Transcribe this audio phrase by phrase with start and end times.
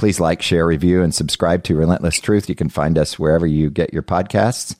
[0.00, 2.48] Please like, share, review, and subscribe to Relentless Truth.
[2.48, 4.74] You can find us wherever you get your podcasts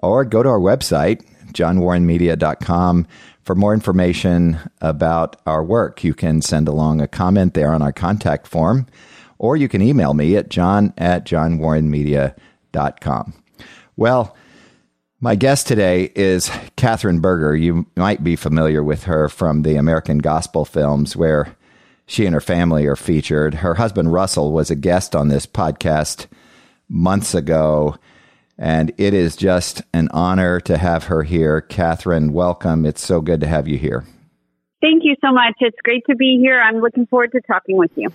[0.00, 3.08] or go to our website, johnwarrenmedia.com,
[3.42, 6.04] for more information about our work.
[6.04, 8.86] You can send along a comment there on our contact form,
[9.38, 13.42] or you can email me at john at johnwarrenmedia.com.
[13.96, 14.36] Well,
[15.18, 17.56] my guest today is Katherine Berger.
[17.56, 21.56] You might be familiar with her from the American Gospel films, where
[22.08, 23.56] she and her family are featured.
[23.56, 26.26] Her husband, Russell, was a guest on this podcast
[26.88, 27.96] months ago,
[28.56, 31.60] and it is just an honor to have her here.
[31.60, 32.86] Katherine, welcome.
[32.86, 34.06] It's so good to have you here.
[34.80, 35.56] Thank you so much.
[35.60, 36.58] It's great to be here.
[36.58, 38.08] I'm looking forward to talking with you.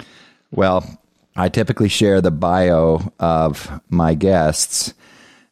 [0.50, 1.00] Well,
[1.35, 4.95] I typically share the bio of my guests,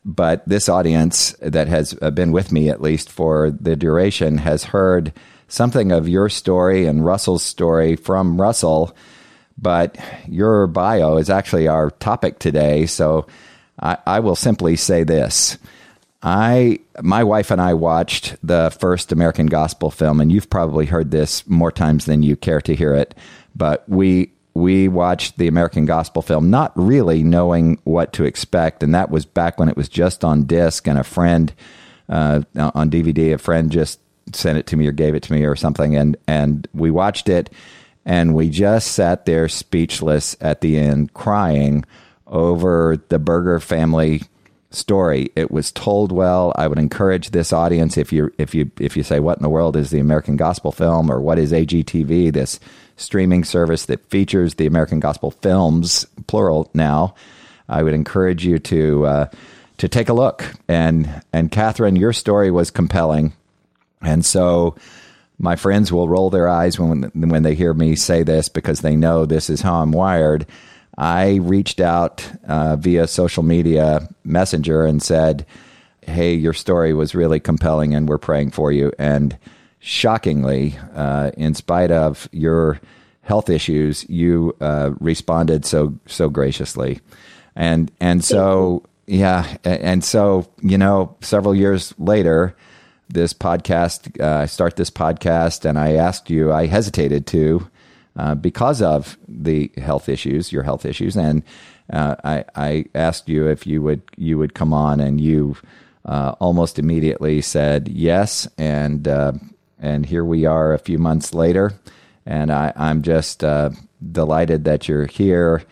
[0.04, 4.64] but this audience that has uh, been with me, at least for the duration, has
[4.64, 5.14] heard
[5.52, 8.96] something of your story and Russell's story from Russell,
[9.58, 12.86] but your bio is actually our topic today.
[12.86, 13.28] So
[13.78, 15.58] I, I will simply say this.
[16.24, 21.12] I my wife and I watched the first American gospel film, and you've probably heard
[21.12, 23.16] this more times than you care to hear it.
[23.56, 28.94] But we we watched the American gospel film, not really knowing what to expect, and
[28.94, 31.54] that was back when it was just on disc, and a friend
[32.08, 34.00] uh, on DVD, a friend just
[34.34, 37.30] sent it to me or gave it to me or something, and and we watched
[37.30, 37.50] it,
[38.06, 41.86] and we just sat there speechless at the end, crying
[42.28, 44.22] over the Berger family
[44.72, 45.32] story.
[45.36, 46.54] It was told well.
[46.56, 49.50] I would encourage this audience if you if you if you say what in the
[49.50, 52.60] world is the American Gospel Film or what is AGTV, this
[52.96, 57.16] streaming service that features the American Gospel films plural now.
[57.68, 59.30] I would encourage you to uh,
[59.78, 60.54] to take a look.
[60.68, 63.34] And and Katherine, your story was compelling.
[64.02, 64.76] And so
[65.42, 68.96] my friends will roll their eyes when when they hear me say this because they
[68.96, 70.46] know this is how I'm wired.
[70.98, 75.46] I reached out uh, via social media messenger and said,
[76.02, 79.36] "Hey, your story was really compelling, and we're praying for you." And
[79.80, 82.80] shockingly, uh, in spite of your
[83.24, 87.00] health issues, you uh, responded so so graciously,
[87.56, 92.56] and and so yeah, and so you know, several years later
[93.14, 97.70] this podcast, uh, I start this podcast, and I asked you, I hesitated to
[98.16, 101.44] uh, because of the health issues, your health issues, and
[101.92, 105.58] uh, I, I, asked you if you would you would come on, and you
[106.06, 109.34] uh, almost immediately said yes, and uh,
[109.80, 111.74] and here we are a few months later,
[112.26, 113.72] and I, am just uh,
[114.12, 115.64] delighted that you're here.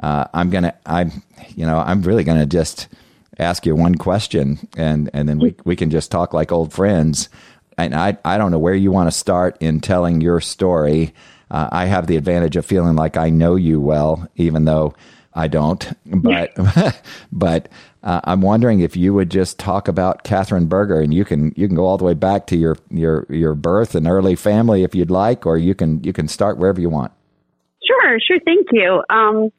[0.00, 1.22] I'm gonna, I'm,
[1.54, 2.88] you know, I'm really gonna just
[3.38, 7.28] ask you one question and, and then we, we can just talk like old friends.
[7.76, 11.14] And I, I don't know where you want to start in telling your story.
[11.50, 14.94] Uh, I have the advantage of feeling like I know you well, even though
[15.34, 15.92] I don't.
[16.06, 16.56] But,
[17.32, 17.68] but
[18.04, 21.66] uh, I'm wondering if you would just talk about Katherine Berger, and you can you
[21.66, 24.94] can go all the way back to your your your birth and early family if
[24.94, 27.12] you'd like, or you can you can start wherever you want.
[27.82, 28.38] Sure, sure.
[28.44, 29.02] Thank you.
[29.08, 29.50] Um,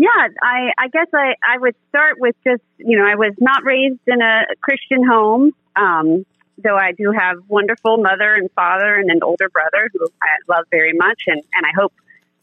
[0.00, 3.64] yeah, I, I guess I, I would start with just, you know, I was not
[3.64, 6.24] raised in a Christian home, um,
[6.56, 10.64] though I do have wonderful mother and father and an older brother who I love
[10.70, 11.24] very much.
[11.26, 11.92] And, and I hope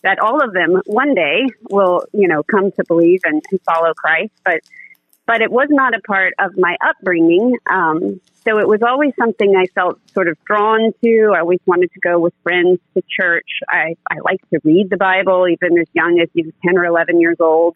[0.03, 3.95] that all of them one day will, you know, come to believe and, and follow
[3.95, 4.33] Christ.
[4.45, 4.61] But,
[5.27, 7.57] but it was not a part of my upbringing.
[7.69, 11.33] Um, so it was always something I felt sort of drawn to.
[11.35, 13.59] I always wanted to go with friends to church.
[13.69, 17.19] I, I to read the Bible, even as young as you know, 10 or 11
[17.19, 17.75] years old.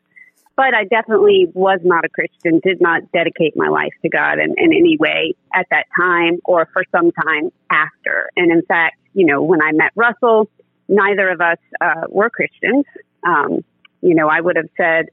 [0.55, 4.53] But I definitely was not a Christian, did not dedicate my life to God in,
[4.57, 8.29] in any way at that time or for some time after.
[8.37, 10.49] And in fact, you know, when I met Russell,
[10.87, 12.85] neither of us uh, were Christians.
[13.25, 13.65] Um,
[14.01, 15.09] you know, I would have said,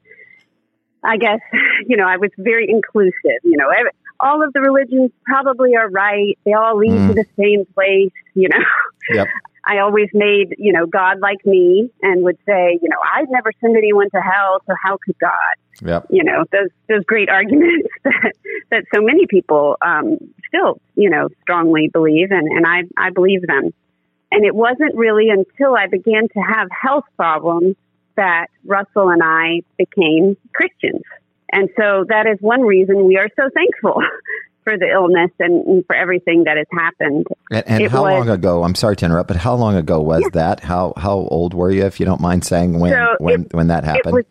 [1.05, 1.41] I guess,
[1.87, 3.41] you know, I was very inclusive.
[3.43, 3.91] You know, every,
[4.21, 6.39] all of the religions probably are right.
[6.45, 7.09] They all lead mm.
[7.09, 8.65] to the same place, you know.
[9.11, 9.29] Yep.
[9.65, 13.53] I always made, you know, God like me and would say, you know, I'd never
[13.61, 15.31] send anyone to hell, so how could God?
[15.83, 16.07] Yep.
[16.11, 18.33] You know, those those great arguments that
[18.71, 20.19] that so many people um,
[20.49, 23.71] still, you know, strongly believe and, and I, I believe them.
[24.31, 27.77] And it wasn't really until I began to have health problems
[28.19, 31.03] that Russell and I became Christians.
[31.51, 34.03] And so that is one reason we are so thankful
[34.65, 37.27] for the illness and, for everything that has happened.
[37.51, 38.65] And, and how was, long ago?
[38.65, 40.29] I'm sorry to interrupt, but how long ago was yeah.
[40.33, 40.61] that?
[40.61, 43.69] How how old were you, if you don't mind saying when so when it, when
[43.69, 44.19] that happened?
[44.19, 44.27] It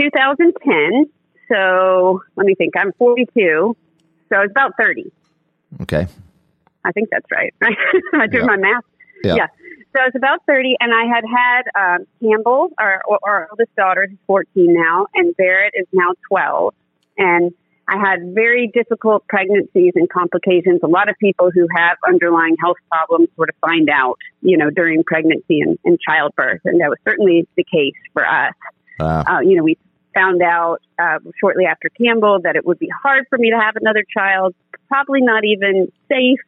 [0.00, 1.04] 2010.
[1.52, 2.72] So let me think.
[2.76, 3.76] I'm 42,
[4.30, 5.12] so it's about 30.
[5.82, 6.08] Okay.
[6.84, 7.54] I think that's right.
[8.14, 8.84] I did my math.
[9.22, 9.34] Yeah.
[9.36, 9.46] yeah.
[9.92, 14.06] So I was about 30, and I had had um, Campbell, our, our oldest daughter,
[14.08, 16.74] who's 14 now, and Barrett is now 12.
[17.18, 17.52] And
[17.88, 20.80] I had very difficult pregnancies and complications.
[20.82, 24.70] A lot of people who have underlying health problems sort of find out, you know,
[24.70, 26.62] during pregnancy and, and childbirth.
[26.64, 28.54] And that was certainly the case for us.
[29.28, 29.76] Uh, you know, we
[30.14, 33.76] found out uh, shortly after Campbell that it would be hard for me to have
[33.76, 34.54] another child,
[34.88, 36.38] probably not even safe,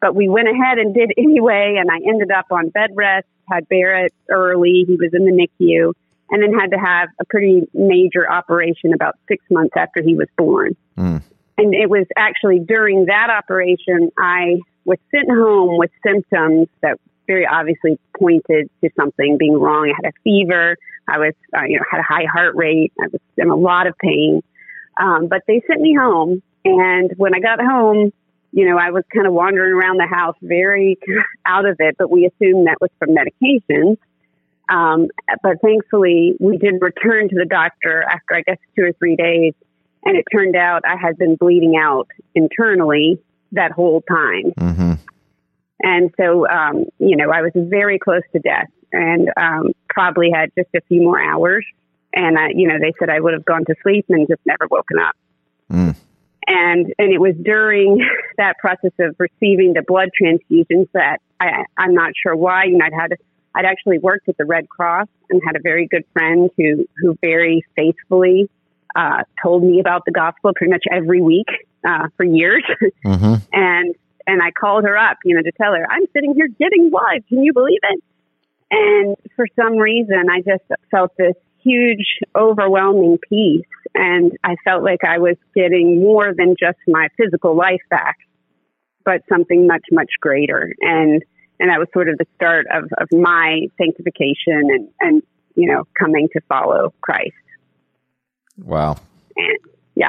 [0.00, 1.76] but we went ahead and did anyway.
[1.78, 4.84] And I ended up on bed rest, had Barrett early.
[4.86, 5.92] He was in the NICU
[6.30, 10.28] and then had to have a pretty major operation about six months after he was
[10.36, 10.76] born.
[10.96, 11.22] Mm.
[11.58, 17.46] And it was actually during that operation I was sent home with symptoms that very
[17.46, 19.92] obviously pointed to something being wrong.
[19.92, 20.76] I had a fever.
[21.06, 22.92] I was, uh, you know, had a high heart rate.
[23.00, 24.42] I was in a lot of pain.
[24.98, 26.42] Um, but they sent me home.
[26.64, 28.12] And when I got home,
[28.52, 30.98] you know, I was kind of wandering around the house very
[31.46, 33.96] out of it, but we assumed that was from medications.
[34.68, 35.08] Um,
[35.42, 39.54] but thankfully, we did return to the doctor after, I guess, two or three days.
[40.04, 43.20] And it turned out I had been bleeding out internally
[43.52, 44.52] that whole time.
[44.56, 44.92] Mm-hmm.
[45.82, 50.50] And so, um, you know, I was very close to death and um, probably had
[50.56, 51.66] just a few more hours.
[52.14, 54.66] And, I, you know, they said I would have gone to sleep and just never
[54.70, 55.16] woken up.
[55.70, 55.96] Mm.
[56.52, 58.04] And, and it was during
[58.36, 62.84] that process of receiving the blood transfusions that I, I'm not sure why, you know,
[62.84, 63.12] I'd had
[63.54, 67.18] I'd actually worked at the Red Cross and had a very good friend who, who
[67.20, 68.48] very faithfully
[68.94, 71.48] uh, told me about the gospel pretty much every week
[71.86, 72.64] uh, for years.
[73.04, 73.34] Mm-hmm.
[73.52, 73.94] and
[74.26, 77.24] and I called her up, you know, to tell her I'm sitting here getting blood.
[77.28, 78.04] Can you believe it?
[78.70, 83.64] And for some reason, I just felt this huge, overwhelming peace,
[83.94, 88.16] and I felt like I was getting more than just my physical life back,
[89.04, 90.72] but something much, much greater.
[90.80, 91.22] And
[91.60, 95.22] and that was sort of the start of, of my sanctification and, and,
[95.54, 97.34] you know, coming to follow Christ.
[98.56, 98.96] Wow.
[99.36, 99.58] And,
[99.94, 100.08] yeah.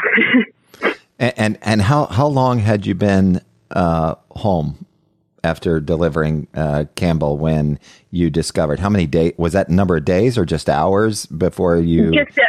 [1.20, 4.86] and, and, and how, how long had you been, uh, home
[5.44, 7.80] after delivering, uh, Campbell when
[8.12, 12.12] you discovered how many days, was that number of days or just hours before you?
[12.14, 12.40] Just,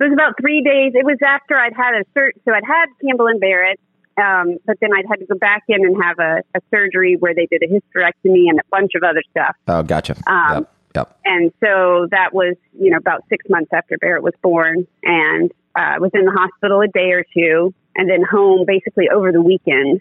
[0.00, 0.92] it was about three days.
[0.94, 2.32] It was after I'd had a cert.
[2.44, 3.78] So I'd had Campbell and Barrett
[4.16, 7.34] um, but then I'd had to go back in and have a, a, surgery where
[7.34, 9.56] they did a hysterectomy and a bunch of other stuff.
[9.66, 10.14] Oh, gotcha.
[10.26, 10.70] Um, yep.
[10.94, 11.18] Yep.
[11.24, 15.96] And so that was, you know, about six months after Barrett was born, and uh,
[15.98, 20.00] was in the hospital a day or two, and then home basically over the weekend,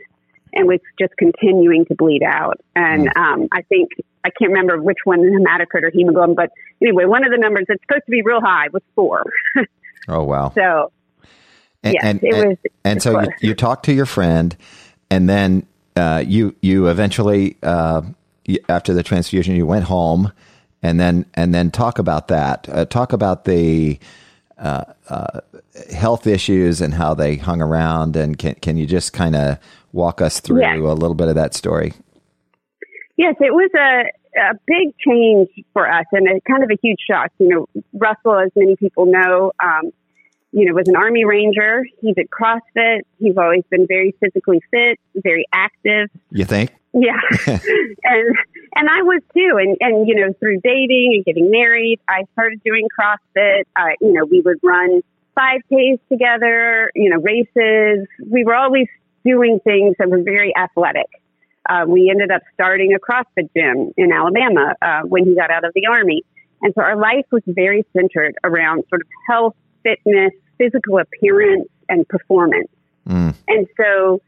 [0.54, 2.62] and was just continuing to bleed out.
[2.76, 3.18] And mm.
[3.18, 3.90] um, I think
[4.24, 7.82] I can't remember which one, hematocrit or hemoglobin, but anyway, one of the numbers that's
[7.88, 9.26] supposed to be real high was four.
[10.08, 10.52] oh wow!
[10.56, 10.92] So
[11.84, 12.58] and, yes, and, it was.
[12.84, 14.56] And so you, you talk to your friend,
[15.10, 15.66] and then
[15.96, 18.02] uh, you you eventually uh,
[18.70, 20.32] after the transfusion you went home,
[20.82, 22.68] and then and then talk about that.
[22.70, 24.00] Uh, talk about the
[24.58, 25.42] uh, uh,
[25.94, 29.58] health issues and how they hung around, and can can you just kind of
[29.92, 30.78] walk us through yes.
[30.80, 31.94] a little bit of that story?
[33.18, 34.04] Yes, it was a
[34.38, 37.32] a big change for us and a kind of a huge shock.
[37.40, 39.92] You know, Russell, as many people know, um,
[40.52, 41.84] you know, was an Army Ranger.
[42.02, 43.02] He's at CrossFit.
[43.20, 46.10] He's always been very physically fit, very active.
[46.32, 46.72] You think?
[46.94, 47.20] Yeah.
[47.48, 48.36] and
[48.76, 49.58] and I was too.
[49.60, 53.64] And and you know, through dating and getting married, I started doing CrossFit.
[53.76, 55.02] Uh, you know, we would run
[55.38, 58.08] 5Ks together, you know, races.
[58.26, 58.88] We were always
[59.26, 61.08] doing things that were very athletic.
[61.70, 65.64] Uh, we ended up starting a CrossFit gym in Alabama uh, when he got out
[65.64, 66.24] of the Army.
[66.62, 72.08] And so our life was very centered around sort of health, fitness, physical appearance and
[72.08, 72.70] performance.
[73.08, 73.36] Mm.
[73.48, 74.22] And so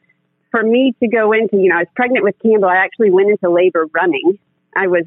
[0.51, 2.69] for me to go into, you know, I was pregnant with Campbell.
[2.69, 4.37] I actually went into labor running.
[4.75, 5.05] I was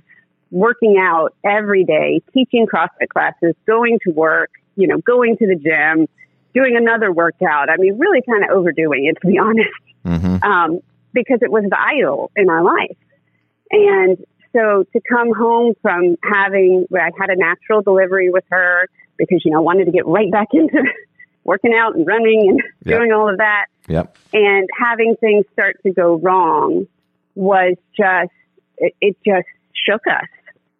[0.51, 5.57] working out every day, teaching CrossFit classes, going to work, you know, going to the
[5.57, 6.07] gym,
[6.55, 7.69] doing another workout.
[7.71, 9.69] I mean, really kind of overdoing it, to be honest,
[10.05, 10.43] mm-hmm.
[10.43, 10.81] um,
[11.13, 12.97] because it was the idol in our life.
[13.71, 14.19] And
[14.53, 19.51] so to come home from having, I had a natural delivery with her because, you
[19.53, 20.83] know, I wanted to get right back into
[21.45, 22.99] working out and running and yep.
[22.99, 23.67] doing all of that.
[23.89, 24.17] Yep.
[24.33, 26.87] And having things start to go wrong
[27.35, 28.33] was just,
[28.79, 30.29] it, it just shook us.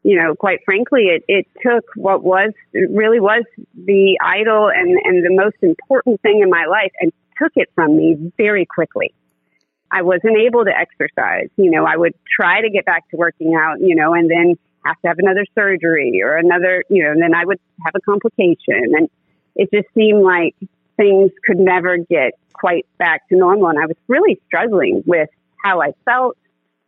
[0.03, 3.45] you know, quite frankly, it, it took what was, it really was
[3.75, 7.97] the idol and, and the most important thing in my life and took it from
[7.97, 9.15] me very quickly.
[9.91, 11.49] I wasn't able to exercise.
[11.57, 14.57] You know, I would try to get back to working out, you know, and then
[14.85, 18.01] have to have another surgery or another, you know, and then I would have a
[18.01, 18.93] complication.
[18.97, 19.09] And
[19.57, 20.55] it just seemed like
[20.97, 23.69] things could never get quite back to normal.
[23.69, 25.29] And I was really struggling with
[25.63, 26.37] how I felt,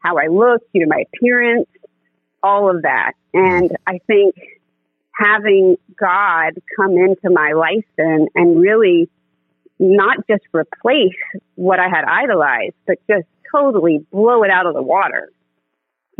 [0.00, 1.68] how I looked, you know, my appearance,
[2.42, 3.12] all of that.
[3.32, 4.34] And I think
[5.14, 9.08] having God come into my life and, and really
[9.80, 11.16] not just replace
[11.54, 15.32] what I had idolized, but just totally blow it out of the water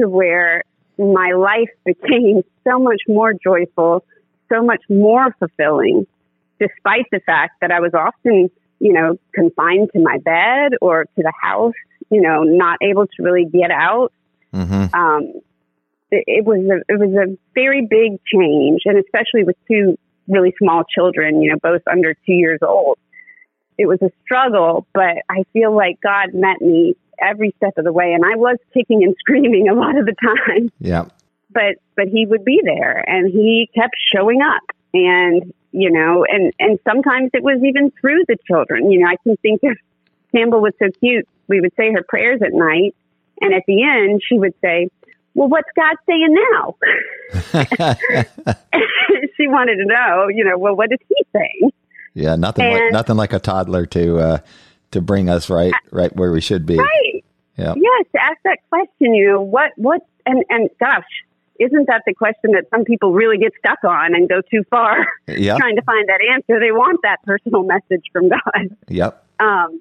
[0.00, 0.64] to where
[0.99, 4.05] my life became so much more joyful,
[4.50, 6.07] so much more fulfilling,
[6.59, 8.50] despite the fact that I was often,
[8.81, 11.75] you know, confined to my bed or to the house,
[12.11, 14.11] you know, not able to really get out.
[14.55, 14.95] Mm-hmm.
[14.95, 15.33] Um,
[16.11, 19.99] it, it was a, it was a very big change, and especially with two
[20.29, 22.99] really small children, you know, both under two years old
[23.81, 27.93] it was a struggle, but I feel like God met me every step of the
[27.93, 30.71] way, and I was kicking and screaming a lot of the time.
[30.79, 31.07] Yeah.
[31.51, 36.53] But but he would be there, and he kept showing up, and you know, and
[36.61, 38.93] and sometimes it was even through the children.
[38.93, 39.79] You know, I can think of
[40.33, 41.27] Campbell was so cute.
[41.49, 42.95] We would say her prayers at night,
[43.41, 44.91] and at the end, she would say,
[45.35, 46.77] well, what's God saying now?
[49.37, 51.73] she wanted to know, you know, well, what is he saying?
[52.14, 54.38] Yeah, nothing and, like nothing like a toddler to uh,
[54.90, 56.76] to bring us right right where we should be.
[56.76, 57.25] Right.
[57.57, 57.75] Yeah.
[57.76, 59.14] Yes, ask that question.
[59.14, 61.05] You know what what and and gosh,
[61.59, 65.07] isn't that the question that some people really get stuck on and go too far
[65.29, 65.59] yep.
[65.59, 66.59] trying to find that answer?
[66.59, 68.76] They want that personal message from God.
[68.88, 69.25] Yep.
[69.38, 69.81] Um,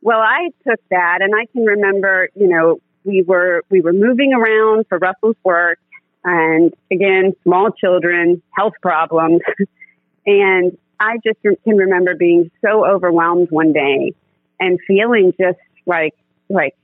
[0.00, 4.32] well, I took that, and I can remember, you know, we were we were moving
[4.32, 5.78] around for Russell's work,
[6.24, 9.40] and again, small children, health problems,
[10.26, 14.14] and I just can remember being so overwhelmed one day
[14.58, 16.14] and feeling just like,
[16.48, 16.76] like,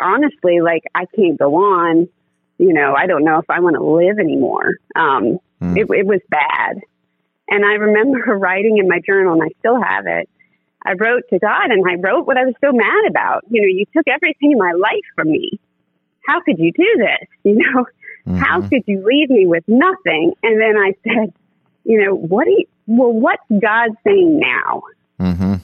[0.00, 2.08] honestly, like I can't go on.
[2.58, 4.76] You know, I don't know if I want to live anymore.
[4.94, 5.76] Um, mm.
[5.76, 6.80] it, it was bad.
[7.48, 10.28] And I remember writing in my journal, and I still have it.
[10.84, 13.44] I wrote to God and I wrote what I was so mad about.
[13.48, 15.60] You know, you took everything in my life from me.
[16.26, 17.28] How could you do this?
[17.44, 17.84] You know,
[18.26, 18.36] mm-hmm.
[18.36, 20.32] how could you leave me with nothing?
[20.44, 21.32] And then I said,
[21.84, 24.82] you know, what do you, well, what's God saying now?
[25.20, 25.54] Mm-hmm.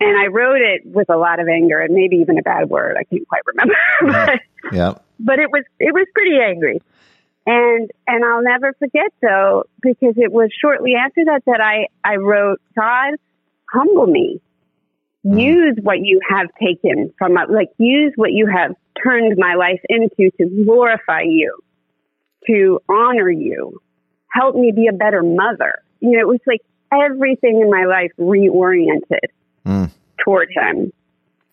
[0.00, 2.96] And I wrote it with a lot of anger and maybe even a bad word.
[2.98, 3.74] I can't quite remember.
[4.02, 4.40] but,
[4.72, 4.94] yeah.
[5.18, 6.80] but it was, it was pretty angry.
[7.46, 12.16] And, and I'll never forget though, because it was shortly after that that I, I
[12.16, 13.14] wrote, God,
[13.72, 14.40] humble me.
[15.26, 15.42] Mm.
[15.42, 19.80] Use what you have taken from my, like use what you have turned my life
[19.88, 21.58] into to glorify you,
[22.46, 23.80] to honor you,
[24.30, 25.82] help me be a better mother.
[26.00, 29.28] You know, it was like everything in my life reoriented
[29.66, 29.90] mm.
[30.24, 30.92] toward him.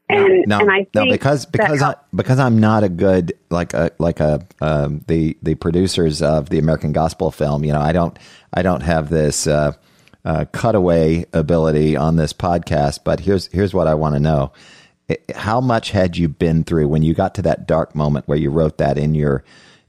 [0.08, 3.89] And no, and I no, because because I, because I'm not a good like a
[3.98, 7.63] like a um, the the producers of the American Gospel film.
[7.63, 8.17] You know, I don't
[8.53, 9.72] I don't have this uh,
[10.24, 13.00] uh, cutaway ability on this podcast.
[13.03, 14.51] But here's here's what I want to know:
[15.34, 18.51] How much had you been through when you got to that dark moment where you
[18.51, 19.44] wrote that in your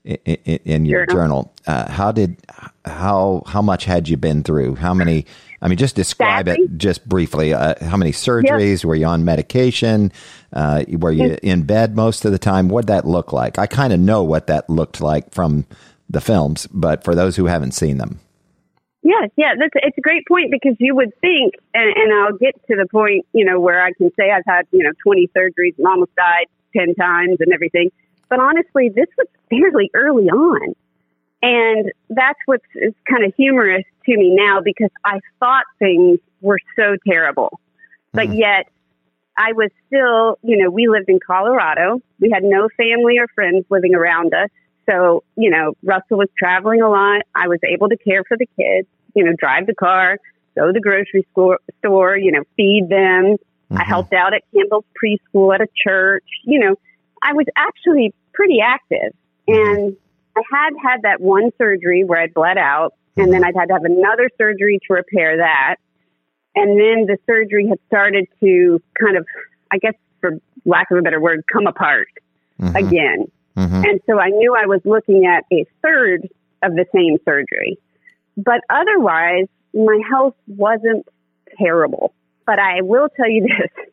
[0.07, 1.53] in, in your journal.
[1.67, 2.37] Uh, how did
[2.85, 4.77] how how much had you been through?
[4.77, 5.27] How many?
[5.61, 6.65] I mean, just describe Sadly.
[6.65, 7.53] it just briefly.
[7.53, 8.83] Uh, how many surgeries?
[8.83, 8.85] Yep.
[8.85, 10.13] Were you on medication?
[10.53, 12.69] Uh, were you in bed most of the time?
[12.69, 13.59] What that look like?
[13.59, 15.67] I kind of know what that looked like from
[16.09, 18.21] the films, but for those who haven't seen them.
[19.03, 22.55] Yes, yeah, that's it's a great point because you would think, and, and I'll get
[22.67, 25.79] to the point, you know, where I can say I've had, you know, 20 surgeries
[25.79, 26.47] and almost died
[26.77, 27.91] 10 times and everything.
[28.29, 30.75] But honestly, this was fairly early on.
[31.43, 32.65] And that's what's
[33.09, 37.61] kind of humorous to me now because I thought things were so terrible.
[38.13, 38.39] But mm.
[38.39, 38.67] yet
[39.37, 42.01] I was still, you know, we lived in Colorado.
[42.21, 44.49] We had no family or friends living around us.
[44.89, 47.23] So, you know, Russell was traveling a lot.
[47.35, 50.19] I was able to care for the kids, you know, drive the car,
[50.57, 53.37] go to the grocery store, store you know, feed them.
[53.37, 53.79] Mm-hmm.
[53.79, 56.25] I helped out at Campbell's preschool at a church.
[56.45, 56.77] You know,
[57.27, 59.13] I was actually pretty active.
[59.49, 59.53] Mm-hmm.
[59.55, 59.97] And
[60.37, 63.49] I had had that one surgery where I bled out, and then mm-hmm.
[63.49, 65.77] I'd had to have another surgery to repair that.
[66.55, 69.27] And then the surgery had started to kind of,
[69.73, 72.09] I guess, for lack of a better word, come apart
[72.61, 72.77] mm-hmm.
[72.77, 73.27] again.
[73.57, 73.85] Mm-hmm.
[73.85, 76.29] And so I knew I was looking at a third
[76.63, 77.79] of the same surgery.
[78.37, 81.07] But otherwise, my health wasn't
[81.59, 82.13] terrible.
[82.47, 83.87] But I will tell you this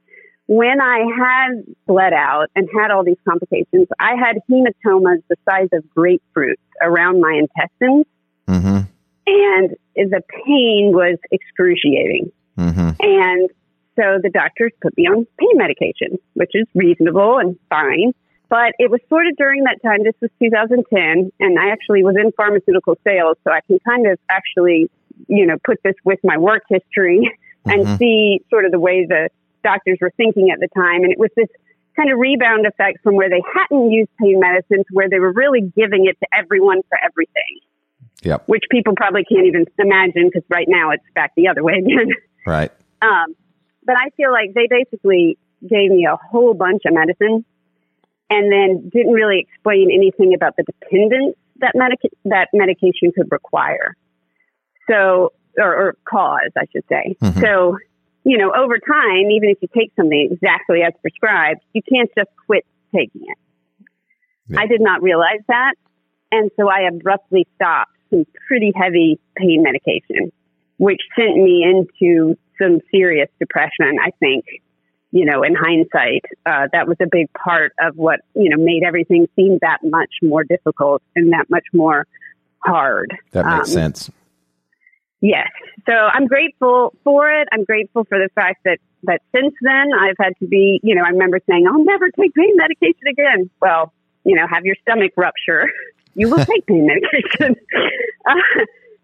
[0.48, 5.70] when I had bled out and had all these complications, I had hematomas the size
[5.74, 8.06] of grapefruits around my intestines.
[8.48, 8.80] Mm-hmm.
[9.26, 12.32] And the pain was excruciating.
[12.58, 12.90] Mm-hmm.
[13.00, 13.50] And
[13.96, 18.14] so the doctors put me on pain medication, which is reasonable and fine.
[18.50, 22.16] But it was sort of during that time, this was 2010, and I actually was
[22.16, 24.92] in pharmaceutical sales, so I can kind of actually,
[25.28, 27.32] you know, put this with my work history
[27.66, 27.98] and Mhm.
[27.98, 29.30] see sort of the way the
[29.64, 31.04] doctors were thinking at the time.
[31.04, 31.48] And it was this
[31.96, 35.32] kind of rebound effect from where they hadn't used pain medicine to where they were
[35.32, 37.60] really giving it to everyone for everything,
[38.24, 38.44] Yep.
[38.48, 42.10] which people probably can't even imagine because right now it's back the other way again.
[42.46, 42.72] Right.
[43.02, 43.36] Um,
[43.86, 47.46] but I feel like they basically gave me a whole bunch of medicine
[48.30, 53.96] and then didn't really explain anything about the dependence that medica- that medication could require.
[54.90, 57.16] So, or, or cause, I should say.
[57.22, 57.40] Mhm.
[57.42, 57.78] So,
[58.24, 62.30] you know, over time, even if you take something exactly as prescribed, you can't just
[62.46, 63.38] quit taking it.
[64.48, 64.62] Yeah.
[64.62, 65.76] I did not realize that.
[66.32, 70.32] And so I abruptly stopped some pretty heavy pain medication,
[70.78, 74.46] which sent me into some serious depression, I think.
[75.12, 78.82] You know, in hindsight, uh, that was a big part of what, you know, made
[78.84, 82.08] everything seem that much more difficult and that much more
[82.60, 83.16] hard.
[83.32, 84.12] That makes Um, sense.
[85.24, 85.48] Yes.
[85.86, 87.48] So I'm grateful for it.
[87.54, 91.02] I'm grateful for the fact that, that since then I've had to be, you know,
[91.02, 93.50] I remember saying, I'll never take pain medication again.
[93.62, 93.94] Well,
[94.26, 95.72] you know, have your stomach rupture.
[96.16, 97.56] You will take pain medication.
[98.30, 98.36] uh,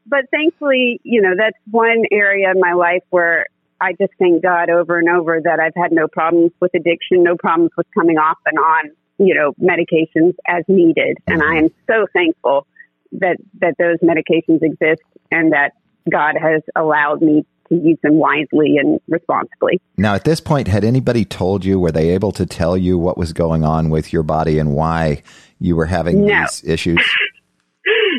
[0.05, 3.47] but thankfully, you know, that's one area in my life where
[3.81, 7.35] I just thank God over and over that I've had no problems with addiction, no
[7.35, 11.17] problems with coming off and on, you know, medications as needed.
[11.25, 12.67] And I am so thankful
[13.13, 15.73] that, that those medications exist and that
[16.09, 19.79] God has allowed me to use them wisely and responsibly.
[19.97, 23.17] Now, at this point, had anybody told you, were they able to tell you what
[23.17, 25.21] was going on with your body and why
[25.59, 26.41] you were having No.
[26.41, 26.99] these issues?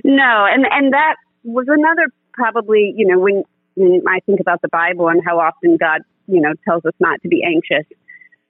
[0.05, 3.45] No, and and that was another probably, you know, when
[3.75, 7.21] when I think about the Bible and how often God, you know, tells us not
[7.23, 7.87] to be anxious.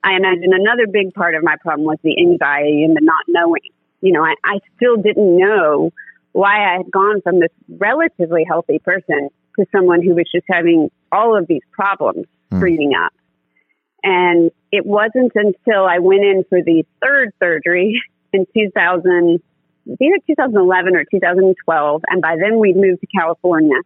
[0.02, 3.68] I imagine another big part of my problem was the anxiety and the not knowing.
[4.00, 5.90] You know, I, I still didn't know
[6.32, 10.90] why I had gone from this relatively healthy person to someone who was just having
[11.12, 13.12] all of these problems breathing up.
[14.02, 18.00] And it wasn't until I went in for the third surgery
[18.32, 19.42] in 2000,
[19.86, 23.76] either 2011 or 2012, and by then we'd moved to California.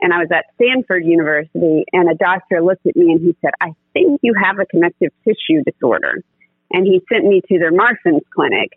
[0.00, 3.50] And I was at Stanford University, and a doctor looked at me and he said,
[3.60, 6.22] I think you have a connective tissue disorder.
[6.70, 8.70] And he sent me to their Marfan's clinic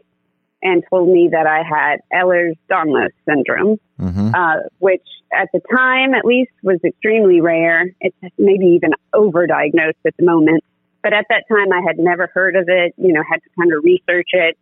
[0.62, 6.26] and told me that I had Ehlers-Danlos syndrome, hmm uh, which at the time at
[6.26, 7.86] least was extremely rare.
[8.02, 10.64] It's maybe even overdiagnosed at the moment.
[11.02, 13.74] But at that time, I had never heard of it, you know, had to kind
[13.74, 14.58] of research it.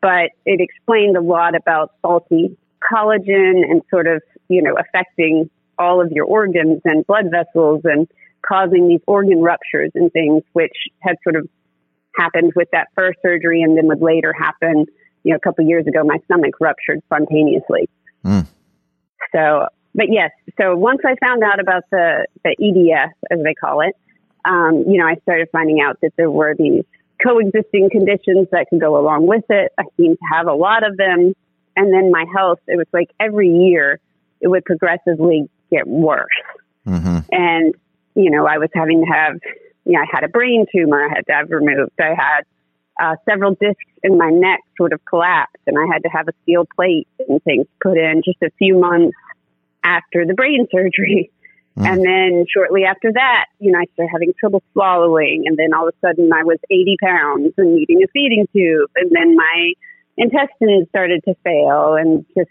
[0.00, 2.56] But it explained a lot about faulty
[2.90, 8.08] collagen and sort of, you know, affecting all of your organs and blood vessels and
[8.46, 11.48] causing these organ ruptures and things, which had sort of
[12.16, 14.86] happened with that first surgery and then would later happen,
[15.24, 17.88] you know, a couple of years ago, my stomach ruptured spontaneously.
[18.24, 18.46] Mm.
[19.34, 20.30] So, but yes,
[20.60, 23.96] so once I found out about the, the EDS, as they call it,
[24.44, 26.84] um, you know, I started finding out that there were these
[27.26, 29.72] coexisting conditions that could go along with it.
[29.78, 31.34] I seemed to have a lot of them.
[31.76, 33.98] And then my health, it was like every year
[34.40, 36.28] it would progressively get worse.
[36.84, 37.74] hmm And,
[38.14, 39.38] you know, I was having to have,
[39.86, 41.98] you know, I had a brain tumor I had to have removed.
[41.98, 42.42] I had
[43.00, 46.32] uh, several discs in my neck sort of collapsed and I had to have a
[46.42, 49.16] steel plate and things put in just a few months
[49.86, 51.30] after the brain surgery.
[51.78, 51.86] Mm.
[51.86, 55.44] And then shortly after that, you know, I started having trouble swallowing.
[55.46, 58.90] And then all of a sudden I was 80 pounds and needing a feeding tube.
[58.96, 59.72] And then my
[60.16, 62.50] intestines started to fail and just,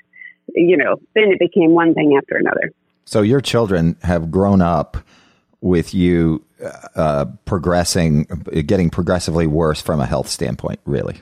[0.54, 2.71] you know, then it became one thing after another.
[3.06, 4.98] So your children have grown up
[5.62, 6.43] with you
[6.95, 8.26] uh, progressing,
[8.65, 11.17] getting progressively worse from a health standpoint, really.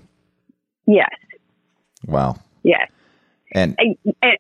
[0.86, 1.10] Yes.
[2.06, 2.36] Wow.
[2.64, 2.90] Yes.
[3.54, 4.38] And and, and-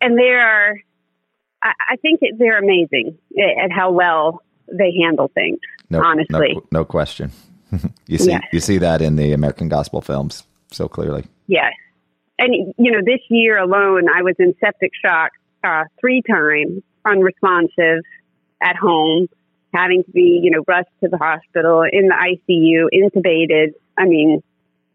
[0.00, 0.74] and they are,
[1.62, 3.18] I, I think they're amazing
[3.62, 5.58] at how well they handle things.
[5.90, 6.54] no, honestly.
[6.54, 7.30] no, no question.
[8.06, 8.42] you see, Yes.
[8.52, 11.24] you see that in the American gospel films so clearly.
[11.46, 11.72] Yes.
[12.38, 15.32] And, you know, this year alone, I was in septic shock
[15.62, 18.02] uh, three times, unresponsive
[18.62, 19.28] at home,
[19.72, 23.74] having to be, you know, rushed to the hospital, in the ICU, intubated.
[23.98, 24.42] I mean,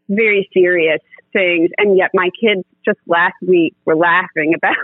[0.10, 1.02] very serious
[1.34, 1.70] things.
[1.78, 4.76] And yet my kids just last week were laughing about,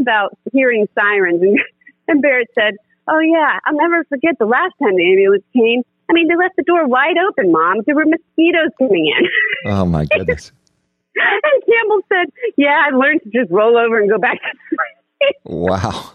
[0.00, 1.42] about hearing sirens.
[1.42, 1.58] And,
[2.08, 2.74] and Barrett said,
[3.08, 5.82] Oh yeah, I'll never forget the last time the ambulance came.
[6.08, 7.78] I mean, they left the door wide open, Mom.
[7.86, 9.70] There were mosquitoes coming in.
[9.70, 10.52] Oh my goodness.
[11.14, 15.36] and Campbell said, "Yeah, I learned to just roll over and go back to sleep."
[15.44, 16.12] Wow.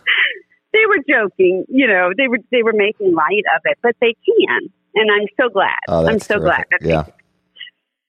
[0.74, 2.12] they were joking, you know.
[2.16, 5.78] They were they were making light of it, but they can, and I'm so glad.
[5.88, 6.66] Oh, I'm so glad.
[6.80, 6.88] terrific.
[6.88, 7.06] Yeah.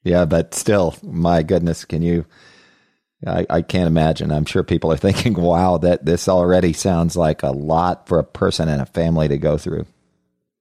[0.03, 2.25] Yeah, but still, my goodness, can you?
[3.27, 4.33] I, I can't imagine.
[4.33, 8.25] I'm sure people are thinking, wow, that this already sounds like a lot for a
[8.25, 9.87] person and a family to go through.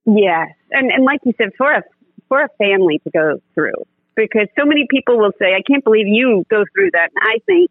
[0.06, 1.82] Yes, and and like you said, for a
[2.28, 3.84] for a family to go through,
[4.16, 7.38] because so many people will say, "I can't believe you go through that." And I
[7.44, 7.70] think,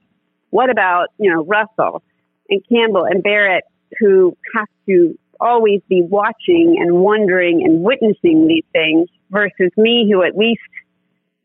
[0.52, 2.04] what about you know Russell
[2.50, 3.64] and Campbell and Barrett,
[4.00, 10.24] who have to always be watching and wondering and witnessing these things, versus me, who
[10.24, 10.62] at least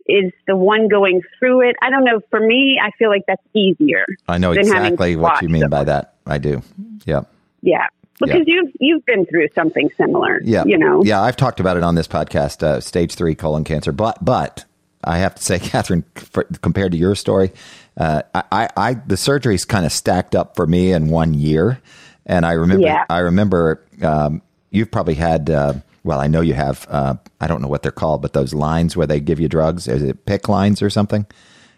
[0.06, 1.76] is the one going through it.
[1.82, 2.20] I don't know.
[2.30, 4.04] For me, I feel like that's easier.
[4.28, 5.70] I know exactly what you mean them.
[5.70, 6.14] by that.
[6.26, 6.62] I do.
[7.06, 7.22] Yeah.
[7.62, 7.86] Yeah,
[8.20, 10.40] because you've you've been through something similar.
[10.44, 10.64] Yeah.
[10.66, 11.02] you know.
[11.02, 13.90] Yeah, I've talked about it on this podcast, uh, stage three colon cancer.
[13.90, 14.66] But but
[15.02, 17.52] I have to say, Katherine, for, compared to your story,
[17.96, 21.80] uh, I, I, I the surgeries kind of stacked up for me in one year,
[22.26, 23.06] and I remember Yeah.
[23.08, 25.48] I remember um, you've probably had.
[25.50, 26.86] Uh, well, I know you have.
[26.88, 29.88] Uh, I don't know what they're called, but those lines where they give you drugs.
[29.88, 31.26] Is it PICC lines or something?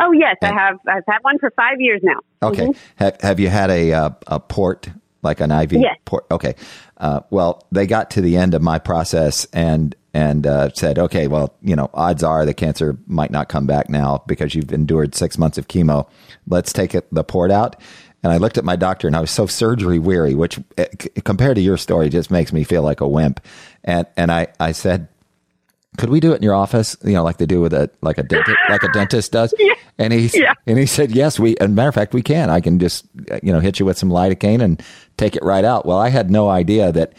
[0.01, 0.77] Oh yes, I have.
[0.87, 2.21] I've had one for five years now.
[2.43, 2.67] Okay.
[2.67, 2.77] Mhm.
[2.97, 4.89] Have, have you had a uh, a port
[5.23, 5.97] like an IV Yes.
[6.05, 6.27] port?
[6.31, 6.55] Okay.
[6.99, 11.29] Uh, well, they got to the end of my process and and uh, said, okay,
[11.29, 15.15] well, you know, odds are the cancer might not come back now because you've endured
[15.15, 16.09] six months of chemo.
[16.49, 17.77] Let's take it the port out.
[18.23, 20.87] And I looked at my doctor and I was so surgery weary, which eh,
[21.25, 23.41] compared to your story just makes me feel like a wimp.
[23.85, 25.09] And and I I said,
[25.97, 26.97] could we do it in your office?
[27.05, 29.55] You know, like they do with a like a dentist, like a dentist does.
[29.99, 30.53] And he Yeah.
[30.67, 31.57] and he said, yes, we.
[31.57, 32.51] And matter of fact, we can.
[32.51, 34.83] I can just uh, you know hit you with some lidocaine and
[35.17, 35.87] take it right out.
[35.87, 37.15] Well, I had no idea that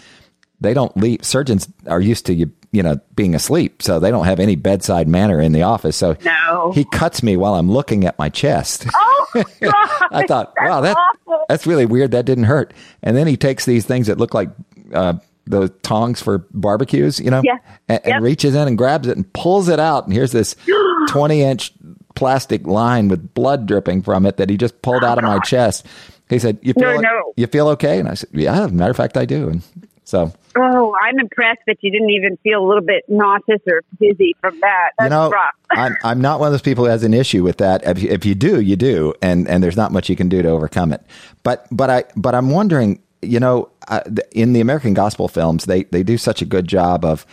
[0.61, 1.23] they don't leave.
[1.25, 5.07] Surgeons are used to you you know being asleep, so they don't have any bedside
[5.07, 5.95] manner in the office.
[5.97, 6.71] So No.
[6.73, 8.85] he cuts me while I'm looking at my chest.
[8.93, 9.27] Oh
[9.61, 9.73] God!
[10.11, 11.45] I thought, That's wow, that awful.
[11.49, 12.11] that's really weird.
[12.11, 12.73] That didn't hurt.
[13.03, 14.49] And then he takes these things that look like
[14.93, 15.13] uh,
[15.45, 17.57] those tongs for barbecues, you know, Yeah.
[17.87, 18.21] and, and Yep.
[18.21, 20.05] reaches in and grabs it and pulls it out.
[20.05, 20.55] And here's this
[21.09, 21.73] 20 inch
[22.15, 25.85] plastic line with blood dripping from it that he just pulled out of my chest.
[26.29, 27.33] He said, "You feel No, no.
[27.37, 29.61] you feel okay?" And I said, "Yeah, as a matter of fact, I do." And
[30.07, 34.35] so Oh, I'm impressed that you didn't even feel a little bit nauseous or dizzy
[34.41, 34.91] from that.
[34.97, 35.53] That's you know, rough.
[35.71, 37.85] I'm I'm not one of those people who has an issue with that.
[37.85, 40.41] If you, if you do, you do, and and there's not much you can do
[40.41, 41.03] to overcome it.
[41.43, 45.83] But but I but I'm wondering, you know, uh, in the American gospel films, they
[45.83, 47.25] they do such a good job of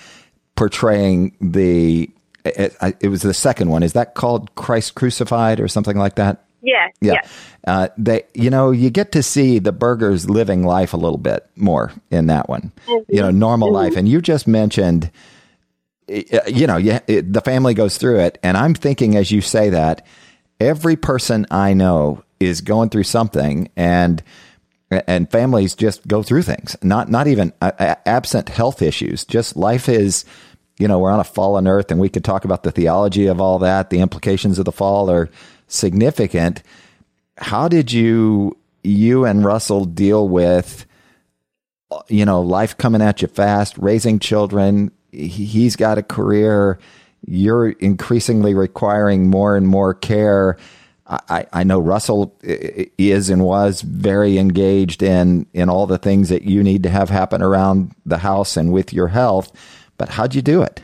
[0.56, 2.10] portraying the.
[2.44, 3.82] It, it, it was the second one.
[3.82, 6.43] Is that called Christ crucified or something like that?
[6.64, 6.88] Yeah.
[7.00, 7.28] Yes.
[7.66, 11.46] Uh, they, you know, you get to see the Bergers living life a little bit
[11.56, 12.72] more in that one,
[13.08, 13.96] you know, normal life.
[13.96, 15.10] And you just mentioned,
[16.08, 18.38] you know, yeah, it, the family goes through it.
[18.42, 20.06] And I'm thinking as you say that,
[20.60, 24.22] every person I know is going through something and,
[24.90, 29.88] and families just go through things, not, not even uh, absent health issues, just life
[29.88, 30.24] is,
[30.78, 33.40] you know, we're on a fallen earth and we could talk about the theology of
[33.40, 33.90] all that.
[33.90, 35.30] The implications of the fall are
[35.66, 36.62] significant.
[37.38, 40.86] How did you, you and Russell deal with,
[42.08, 44.90] you know, life coming at you fast, raising children?
[45.12, 46.78] He- He's got a career.
[47.26, 50.56] You're increasingly requiring more and more care.
[51.06, 56.42] I, I- know Russell is and was very engaged in in all the things that
[56.42, 59.52] you need to have happen around the house and with your health.
[59.98, 60.82] But how'd you do it?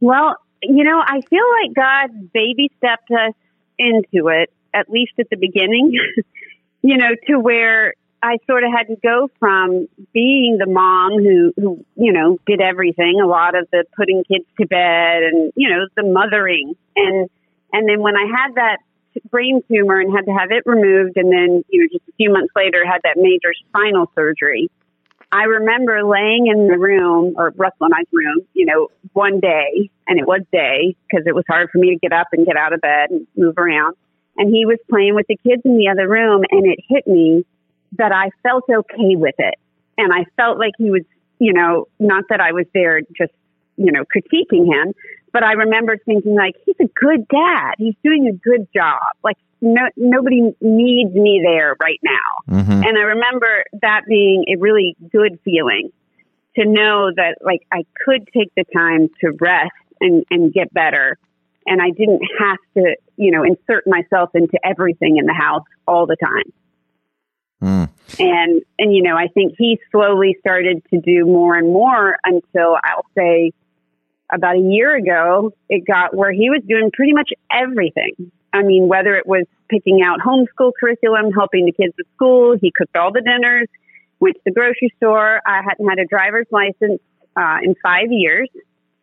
[0.00, 3.34] Well, you know, I feel like God baby stepped us
[3.82, 5.98] into it, at least at the beginning,
[6.82, 11.52] you know, to where I sort of had to go from being the mom who,
[11.56, 15.68] who, you know, did everything, a lot of the putting kids to bed and, you
[15.68, 16.74] know, the mothering.
[16.94, 17.28] And,
[17.72, 18.78] and then when I had that
[19.30, 22.32] brain tumor and had to have it removed and then, you know, just a few
[22.32, 24.70] months later had that major spinal surgery,
[25.32, 29.90] I remember laying in the room or Russell and I's room, you know, one day,
[30.06, 32.58] and it was day because it was hard for me to get up and get
[32.58, 33.96] out of bed and move around.
[34.36, 37.46] And he was playing with the kids in the other room, and it hit me
[37.98, 39.54] that I felt okay with it.
[39.96, 41.02] And I felt like he was,
[41.38, 43.32] you know, not that I was there just,
[43.76, 44.92] you know, critiquing him,
[45.32, 47.74] but I remember thinking like, he's a good dad.
[47.78, 49.00] He's doing a good job.
[49.24, 52.56] Like, no, nobody needs me there right now.
[52.56, 52.82] Mm-hmm.
[52.84, 55.90] And I remember that being a really good feeling
[56.56, 59.70] to know that like I could take the time to rest
[60.00, 61.16] and, and get better.
[61.64, 66.06] And I didn't have to, you know, insert myself into everything in the house all
[66.06, 66.52] the time.
[67.62, 67.88] Mm.
[68.18, 72.76] And, and, you know, I think he slowly started to do more and more until
[72.84, 73.52] I'll say
[74.30, 78.32] about a year ago, it got where he was doing pretty much everything.
[78.52, 82.72] I mean, whether it was picking out homeschool curriculum, helping the kids at school, he
[82.76, 83.68] cooked all the dinners,
[84.20, 85.40] went to the grocery store.
[85.46, 87.00] I hadn't had a driver's license
[87.36, 88.48] uh, in five years,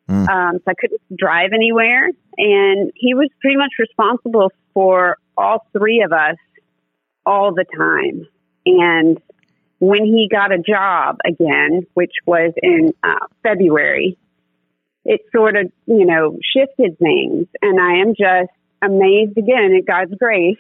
[0.08, 0.30] mm.
[0.30, 2.10] um, so I couldn't drive anywhere.
[2.38, 6.38] And he was pretty much responsible for all three of us
[7.26, 8.28] all the time.
[8.66, 9.20] And
[9.80, 14.18] when he got a job again, which was in uh, February,
[15.06, 17.48] it sort of, you know, shifted things.
[17.62, 20.58] And I am just amazed again at God's grace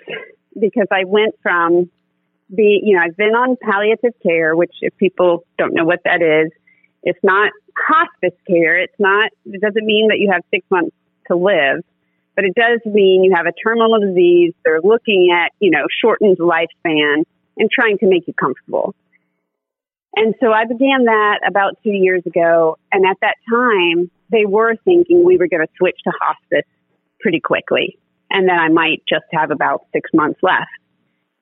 [0.60, 1.90] because I went from
[2.50, 6.22] the, you know, I've been on palliative care, which if people don't know what that
[6.22, 6.52] is,
[7.04, 8.78] it's not hospice care.
[8.82, 10.96] It's not, it doesn't mean that you have six months
[11.28, 11.84] to live,
[12.36, 14.54] but it does mean you have a terminal disease.
[14.66, 17.24] They're looking at, you know, shortened lifespan
[17.58, 18.96] and trying to make you comfortable.
[20.16, 22.78] And so I began that about two years ago.
[22.92, 26.68] And at that time, they were thinking we were going to switch to hospice
[27.20, 27.98] pretty quickly.
[28.30, 30.70] And then I might just have about six months left.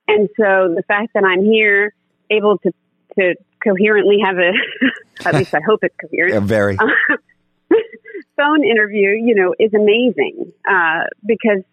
[0.08, 1.94] And so the fact that I'm here,
[2.30, 2.72] able to,
[3.20, 4.52] to coherently have a,
[5.28, 6.34] at least I hope it's coherent.
[6.34, 6.78] Yeah, very.
[8.38, 11.64] phone interview, you know, is amazing, uh, because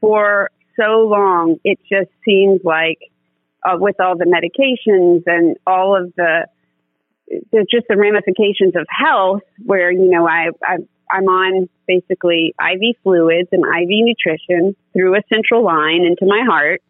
[0.00, 2.98] for so long, it just seems like,
[3.64, 6.46] uh, with all the medications and all of the,
[7.52, 10.76] there's just the ramifications of health where, you know, I, I,
[11.10, 16.82] I'm on basically IV fluids and IV nutrition through a central line into my heart,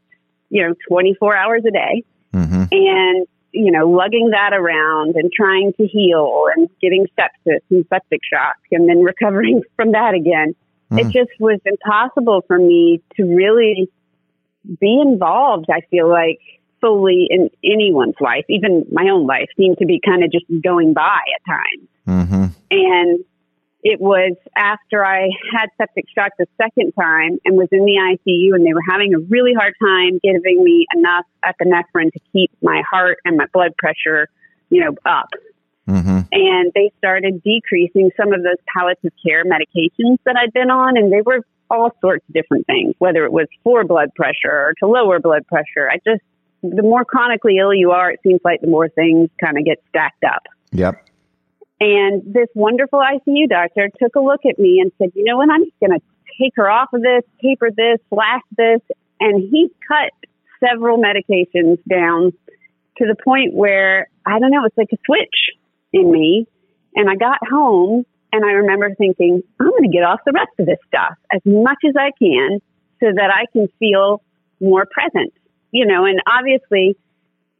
[0.50, 2.04] you know, 24 hours a day.
[2.32, 2.64] Mm-hmm.
[2.70, 8.20] And, you know, lugging that around and trying to heal and getting sepsis and septic
[8.32, 10.54] shock and then recovering from that again.
[10.90, 11.00] Mm.
[11.00, 13.88] It just was impossible for me to really
[14.80, 15.66] be involved.
[15.70, 16.40] I feel like
[16.80, 20.92] fully in anyone's life, even my own life, seemed to be kind of just going
[20.92, 21.88] by at times.
[22.06, 22.44] Mm-hmm.
[22.70, 23.24] And
[23.84, 28.54] it was after I had septic shock the second time and was in the ICU,
[28.54, 32.82] and they were having a really hard time giving me enough epinephrine to keep my
[32.90, 34.28] heart and my blood pressure,
[34.70, 35.28] you know, up.
[35.86, 36.20] Mm-hmm.
[36.32, 41.12] And they started decreasing some of those palliative care medications that I'd been on, and
[41.12, 44.86] they were all sorts of different things, whether it was for blood pressure or to
[44.86, 45.90] lower blood pressure.
[45.90, 46.22] I just
[46.62, 49.82] the more chronically ill you are, it seems like the more things kind of get
[49.90, 50.44] stacked up.
[50.72, 51.06] Yep.
[51.80, 55.48] And this wonderful ICU doctor took a look at me and said, you know what,
[55.50, 56.04] I'm just going to
[56.40, 58.80] take her off of this, taper this, slash this.
[59.20, 60.12] And he cut
[60.60, 62.32] several medications down
[62.98, 65.58] to the point where, I don't know, it's like a switch
[65.92, 66.46] in me.
[66.94, 70.52] And I got home and I remember thinking, I'm going to get off the rest
[70.58, 72.60] of this stuff as much as I can
[73.00, 74.22] so that I can feel
[74.60, 75.32] more present
[75.74, 76.96] you know, and obviously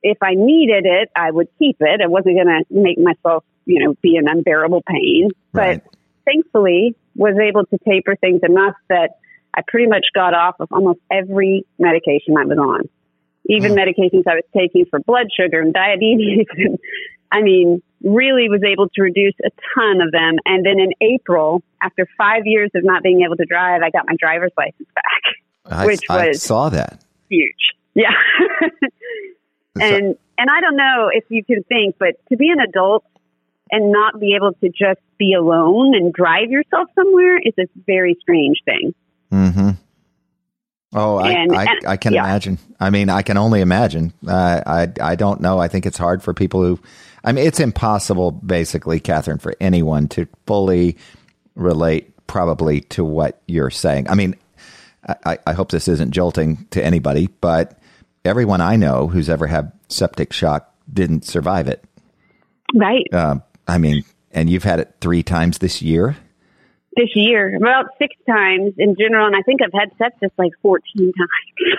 [0.04, 2.00] if I needed it, I would keep it.
[2.00, 5.30] I wasn't going to make myself, you know, be an unbearable pain.
[5.52, 5.82] Right.
[5.82, 9.18] But thankfully was able to taper things enough that
[9.56, 12.88] I pretty much got off of almost every medication I was on.
[13.48, 13.76] Even mm.
[13.76, 16.46] medications I was taking for blood sugar and diabetes.
[17.32, 20.36] I mean, really was able to reduce a ton of them.
[20.44, 24.06] And then in April, after five years of not being able to drive, I got
[24.06, 25.34] my driver's license back,
[25.66, 27.74] I, which I was saw that huge.
[27.94, 28.10] Yeah.
[29.80, 33.04] and and I don't know if you can think, but to be an adult
[33.74, 38.16] and not be able to just be alone and drive yourself somewhere is a very
[38.20, 38.94] strange thing.
[39.32, 39.70] Mm-hmm.
[40.92, 42.22] Oh, I, and, I, and, I, can yeah.
[42.22, 42.58] imagine.
[42.78, 44.12] I mean, I can only imagine.
[44.24, 45.58] Uh, I, I don't know.
[45.58, 46.78] I think it's hard for people who,
[47.24, 50.96] I mean, it's impossible, basically, Katherine, for anyone to fully
[51.56, 54.08] relate probably to what you're saying.
[54.08, 54.36] I mean,
[55.26, 57.76] I, I hope this isn't jolting to anybody, but
[58.24, 61.84] everyone I know who's ever had septic shock didn't survive it.
[62.72, 63.06] Right.
[63.12, 66.16] Uh, I mean, and you've had it three times this year.
[66.96, 71.12] This year, about six times in general, and I think I've had sepsis like fourteen
[71.12, 71.78] times.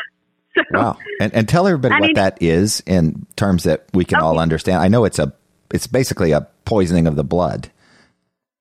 [0.55, 0.97] so, wow!
[1.21, 4.25] And, and tell everybody I what mean, that is in terms that we can okay.
[4.25, 4.79] all understand.
[4.81, 5.33] I know it's a,
[5.73, 7.71] it's basically a poisoning of the blood.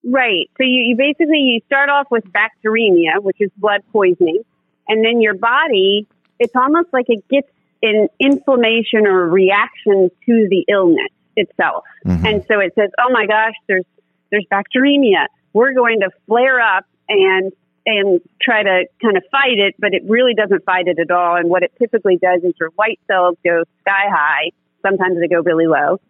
[0.04, 0.50] Right.
[0.58, 4.42] So you, you basically you start off with bacteremia, which is blood poisoning,
[4.86, 6.06] and then your body,
[6.38, 7.48] it's almost like it gets
[7.82, 11.84] an inflammation or reaction to the illness itself.
[12.06, 12.26] Mm-hmm.
[12.26, 13.84] And so it says, oh my gosh, there's,
[14.30, 15.26] there's bacteremia.
[15.52, 17.52] We're going to flare up and,
[17.86, 21.36] and try to kind of fight it, but it really doesn't fight it at all.
[21.36, 24.50] And what it typically does is your white cells go sky high.
[24.82, 26.00] Sometimes they go really low.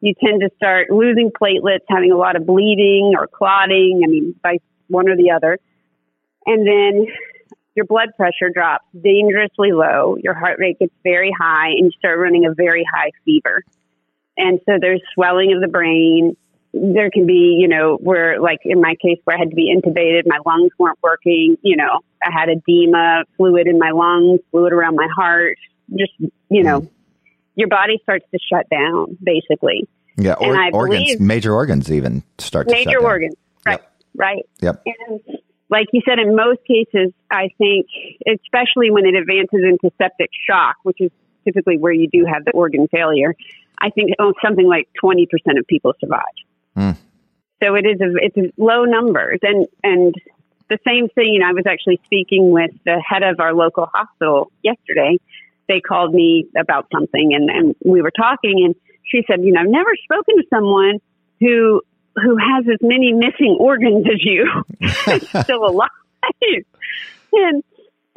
[0.00, 4.02] You tend to start losing platelets, having a lot of bleeding or clotting.
[4.04, 4.58] I mean, by
[4.88, 5.58] one or the other.
[6.46, 7.06] And then
[7.74, 12.18] your blood pressure drops dangerously low, your heart rate gets very high, and you start
[12.18, 13.62] running a very high fever.
[14.36, 16.36] And so there's swelling of the brain,
[16.72, 19.74] there can be, you know, where like in my case where I had to be
[19.74, 24.72] intubated, my lungs weren't working, you know, I had edema, fluid in my lungs, fluid
[24.72, 25.56] around my heart,
[25.90, 26.12] just,
[26.50, 26.90] you know, mm.
[27.54, 29.88] your body starts to shut down basically.
[30.18, 33.36] Yeah, or, organs, major organs even start major organs.
[33.64, 33.80] Right.
[33.80, 33.90] Yep.
[34.14, 34.46] Right.
[34.62, 34.82] Yep.
[34.86, 35.20] And
[35.68, 37.86] like you said, in most cases, I think,
[38.26, 41.10] especially when it advances into septic shock, which is
[41.44, 43.34] typically where you do have the organ failure,
[43.80, 45.26] I think oh, something like 20%
[45.58, 46.22] of people survive.
[46.76, 46.96] Mm.
[47.62, 49.40] So it is a, it's low numbers.
[49.42, 50.14] And, and
[50.68, 53.88] the same thing, you know, I was actually speaking with the head of our local
[53.92, 55.16] hospital yesterday.
[55.68, 59.60] They called me about something and, and we were talking and she said, you know,
[59.60, 60.98] I've never spoken to someone
[61.40, 61.82] who
[62.16, 64.46] who has as many missing organs as you
[65.42, 65.90] still alive.
[67.32, 67.62] and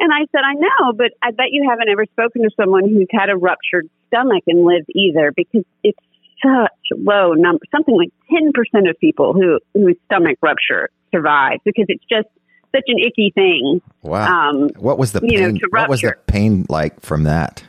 [0.02, 3.08] and I said, I know, but I bet you haven't ever spoken to someone who's
[3.12, 6.00] had a ruptured stomach and live either because it's
[6.44, 11.86] such low number something like ten percent of people who whose stomach rupture survive because
[11.88, 12.28] it's just
[12.74, 13.82] such an icky thing.
[14.04, 14.50] Wow.
[14.50, 17.64] Um, what was the pain, you know, what was the pain like from that?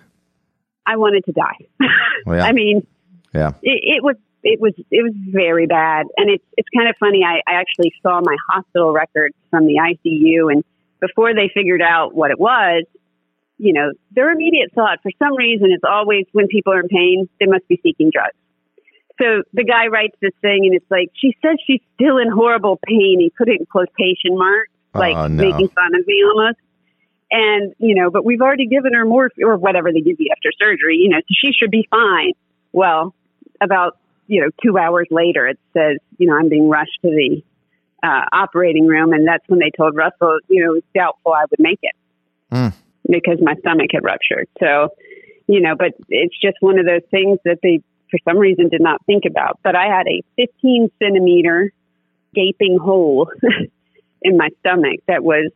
[0.86, 1.88] I wanted to die.
[2.26, 2.44] Well, yeah.
[2.44, 2.86] I mean,
[3.34, 6.96] yeah, it, it was it was it was very bad, and it's it's kind of
[6.98, 7.22] funny.
[7.24, 10.64] I, I actually saw my hospital records from the ICU, and
[11.00, 12.84] before they figured out what it was,
[13.60, 17.28] you know, their immediate thought for some reason is always when people are in pain,
[17.38, 18.34] they must be seeking drugs.
[19.20, 22.80] So the guy writes this thing, and it's like she says she's still in horrible
[22.86, 23.16] pain.
[23.20, 25.42] He put it in quotation marks, like oh, no.
[25.42, 26.58] making fun of me almost.
[27.30, 30.50] And you know, but we've already given her morphine or whatever they give you after
[30.58, 30.96] surgery.
[30.96, 32.32] You know, so she should be fine.
[32.72, 33.14] Well,
[33.60, 37.42] about you know, two hours later, it says, you know, I'm being rushed to the
[38.02, 41.44] uh, operating room, and that's when they told Russell, you know, it was doubtful I
[41.50, 41.94] would make it
[42.50, 42.72] mm.
[43.10, 44.48] Because my stomach had ruptured.
[44.58, 44.90] So,
[45.46, 48.80] you know, but it's just one of those things that they, for some reason, did
[48.80, 49.58] not think about.
[49.62, 51.72] But I had a 15 centimeter
[52.34, 53.30] gaping hole
[54.22, 55.50] in my stomach that was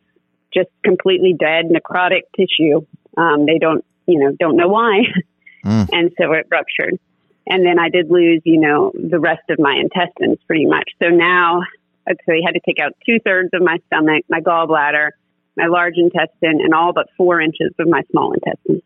[0.53, 2.85] just completely dead, necrotic tissue.
[3.17, 5.01] Um, they don't, you know, don't know why,
[5.63, 5.89] mm.
[5.93, 6.99] and so it ruptured.
[7.47, 10.89] And then I did lose, you know, the rest of my intestines pretty much.
[10.99, 11.61] So now,
[12.07, 15.09] so I had to take out two thirds of my stomach, my gallbladder,
[15.57, 18.81] my large intestine, and all but four inches of my small intestine.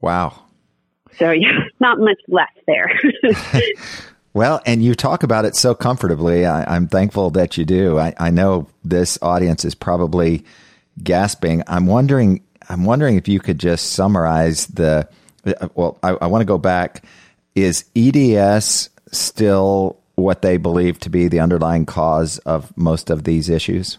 [0.00, 0.42] Wow.
[1.18, 2.90] So yeah, not much left there.
[4.32, 6.46] well, and you talk about it so comfortably.
[6.46, 7.98] I, am thankful that you do.
[7.98, 10.44] I, I know this audience is probably
[11.02, 11.62] gasping.
[11.66, 12.42] I'm wondering.
[12.70, 15.08] I'm wondering if you could just summarize the.
[15.46, 17.04] Uh, well, I, I want to go back
[17.54, 23.48] is EDS still what they believe to be the underlying cause of most of these
[23.48, 23.98] issues?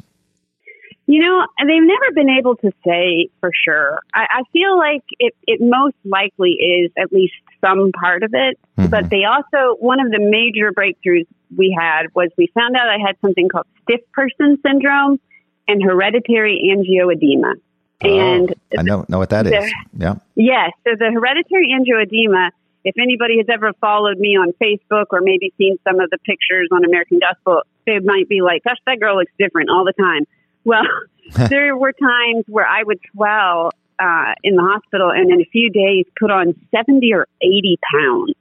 [1.10, 4.00] You know, they've never been able to say for sure.
[4.14, 8.60] I, I feel like it, it most likely is at least some part of it.
[8.78, 8.92] Mm-hmm.
[8.92, 11.26] But they also, one of the major breakthroughs
[11.58, 15.20] we had was we found out I had something called stiff person syndrome
[15.68, 17.56] and hereditary angioedema.
[18.04, 19.74] Oh, and I know know what that the, is.
[19.98, 20.14] Yeah.
[20.36, 20.74] Yes.
[20.84, 22.52] So the hereditary angioedema
[22.84, 26.70] if anybody has ever followed me on Facebook or maybe seen some of the pictures
[26.72, 30.26] on American Gospel, they might be like, gosh, that girl looks different all the time.
[30.70, 30.84] Well,
[31.50, 35.70] there were times where I would swell uh, in the hospital and in a few
[35.70, 38.34] days put on 70 or 80 pounds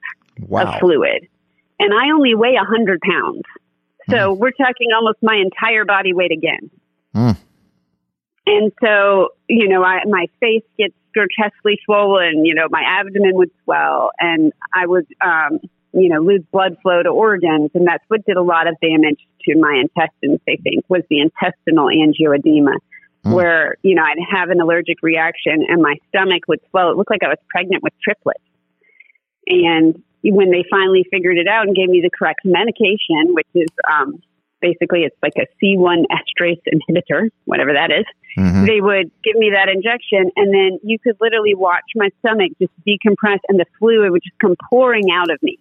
[0.47, 0.63] wow.
[0.63, 1.27] of fluid.
[1.79, 3.43] And I only weigh 100 pounds.
[4.09, 4.37] So mm.
[4.37, 6.69] we're talking almost my entire body weight again.
[7.15, 7.37] Mm.
[8.45, 12.45] And so, you know, I, my face gets grotesquely swollen.
[12.45, 15.59] You know, my abdomen would swell, and I would, um,
[15.93, 19.19] you know, lose blood flow to organs, and that's what did a lot of damage
[19.49, 20.39] to my intestines.
[20.45, 22.75] They think was the intestinal angioedema,
[23.25, 23.33] mm.
[23.33, 26.91] where you know I'd have an allergic reaction, and my stomach would swell.
[26.91, 28.43] It looked like I was pregnant with triplets.
[29.47, 33.69] And when they finally figured it out and gave me the correct medication, which is
[33.89, 34.21] um,
[34.61, 38.05] basically it's like a C1 esterase inhibitor, whatever that is.
[38.37, 38.65] Mm-hmm.
[38.65, 42.73] They would give me that injection, and then you could literally watch my stomach just
[42.87, 45.57] decompress, and the fluid would just come pouring out of me.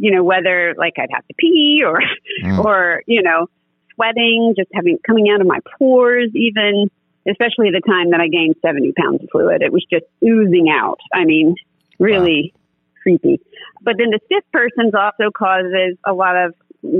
[0.00, 2.00] You know, whether like I'd have to pee or,
[2.42, 2.58] mm.
[2.64, 3.46] or you know,
[3.94, 6.90] sweating, just having coming out of my pores, even.
[7.28, 10.98] Especially the time that I gained seventy pounds of fluid, it was just oozing out.
[11.12, 11.54] I mean,
[11.98, 12.60] really wow.
[13.02, 13.40] creepy.
[13.82, 16.54] But then the stiff persons also causes a lot of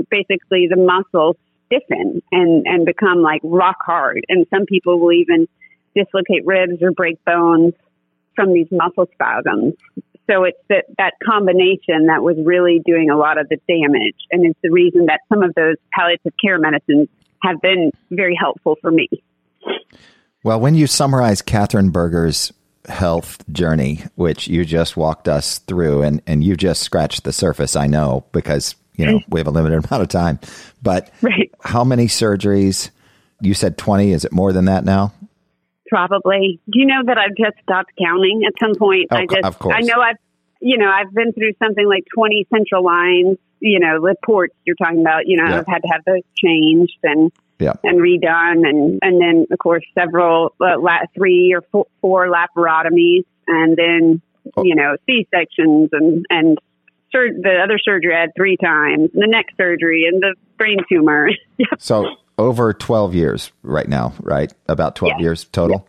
[0.09, 4.23] basically the muscles stiffen and, and become like rock hard.
[4.29, 5.47] And some people will even
[5.95, 7.73] dislocate ribs or break bones
[8.35, 9.73] from these muscle spasms.
[10.29, 14.15] So it's that, that combination that was really doing a lot of the damage.
[14.31, 17.09] And it's the reason that some of those palliative care medicines
[17.43, 19.07] have been very helpful for me.
[20.43, 22.51] Well, when you summarize Katherine Berger's
[22.87, 27.75] health journey, which you just walked us through, and, and you just scratched the surface,
[27.75, 30.39] I know, because you know, we have a limited amount of time.
[30.81, 31.51] But Right.
[31.63, 32.89] how many surgeries?
[33.41, 34.11] You said 20.
[34.11, 35.13] Is it more than that now?
[35.91, 36.59] Probably.
[36.71, 39.07] Do you know that I've just stopped counting at some point?
[39.11, 39.75] Oh, I just, of course.
[39.77, 40.15] I know I've,
[40.61, 44.77] you know, I've been through something like 20 central lines, you know, with ports you're
[44.77, 45.59] talking about, you know, Yeah.
[45.59, 47.29] I've had to have those changed and,
[47.59, 47.73] Yeah.
[47.83, 48.65] and redone.
[48.67, 54.21] And, and then of course several, uh, la- three or four, four laparotomies and then,
[54.55, 54.63] Oh.
[54.63, 56.57] you know, C-sections and, and
[57.11, 60.77] sur- the other surgery I had three times, and the neck surgery and the brain
[60.89, 61.29] tumor.
[61.77, 62.07] So
[62.41, 64.51] over 12 years right now, right?
[64.67, 65.21] About 12 Yeah.
[65.23, 65.87] years total.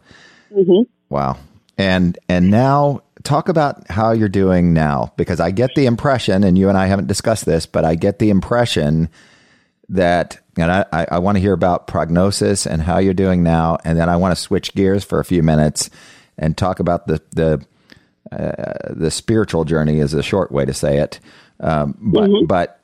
[0.53, 1.37] hmm Wow.
[1.79, 6.57] And and now talk about how you're doing now because I get the impression, and
[6.59, 9.09] you and I haven't discussed this, but I get the impression
[9.89, 13.79] that, and I, I, I want to hear about prognosis and how you're doing now,
[13.85, 15.91] and then I want to switch gears for a few minutes
[16.39, 17.65] and talk about the the
[18.31, 21.21] uh, the spiritual journey is a short way to say it.
[21.61, 22.81] Um, but but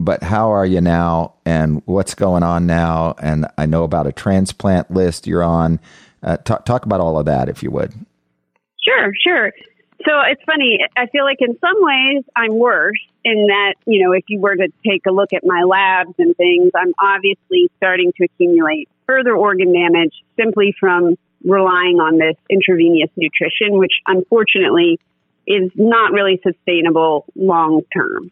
[0.00, 3.14] but how are you now and what's going on now?
[3.20, 5.80] And I know about a transplant list you're on.
[6.22, 7.92] Uh, talk, talk about all of that, if you would.
[8.80, 9.52] Sure, sure.
[10.06, 10.78] So it's funny.
[10.96, 14.54] I feel like in some ways I'm worse in that, you know, if you were
[14.54, 19.34] to take a look at my labs and things, I'm obviously starting to accumulate further
[19.34, 25.00] organ damage simply from relying on this intravenous nutrition, which unfortunately
[25.46, 28.30] is not really sustainable long term.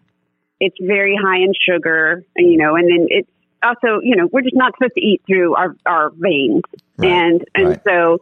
[0.60, 3.28] It's very high in sugar, you know, and then it's
[3.62, 6.62] also, you know, we're just not supposed to eat through our, our veins.
[6.96, 7.80] Right, And, and right.
[7.86, 8.18] so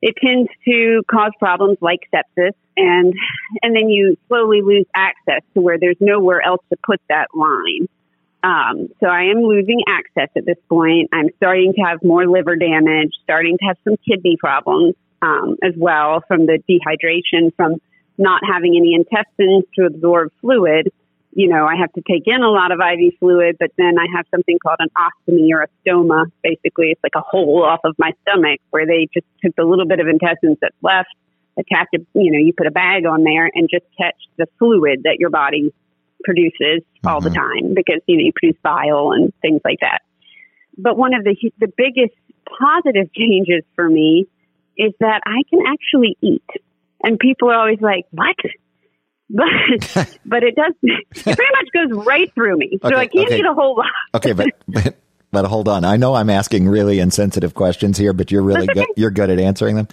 [0.00, 3.14] it tends to cause problems like sepsis and
[3.62, 7.88] and then you slowly lose access to where there's nowhere else to put that line.
[8.44, 11.10] Um, so I am losing access at this point.
[11.12, 15.74] I'm starting to have more liver damage, starting to have some kidney problems um, as
[15.76, 17.80] well from the dehydration, from
[18.16, 20.92] not having any intestines to absorb fluid.
[21.38, 24.06] You know, I have to take in a lot of IV fluid, but then I
[24.16, 26.24] have something called an ostomy or a stoma.
[26.42, 29.86] Basically, it's like a hole off of my stomach where they just took the little
[29.86, 31.14] bit of intestines that's left,
[31.56, 35.04] attach a, you know, you put a bag on there and just catch the fluid
[35.04, 35.72] that your body
[36.24, 37.38] produces all the mm-hmm.
[37.38, 40.00] time because, you know, you produce bile and things like that.
[40.76, 42.18] But one of the, the biggest
[42.58, 44.26] positive changes for me
[44.76, 46.50] is that I can actually eat.
[47.04, 48.34] And people are always like, what?
[49.30, 49.46] But,
[50.26, 52.78] but it does, it pretty much goes right through me.
[52.82, 53.38] So Okay, I can't okay.
[53.38, 53.86] eat a whole lot.
[54.14, 54.96] Okay, but, but
[55.30, 55.84] but hold on.
[55.84, 58.86] I know I'm asking really insensitive questions here, but you're really good.
[58.96, 59.88] You're good at answering them.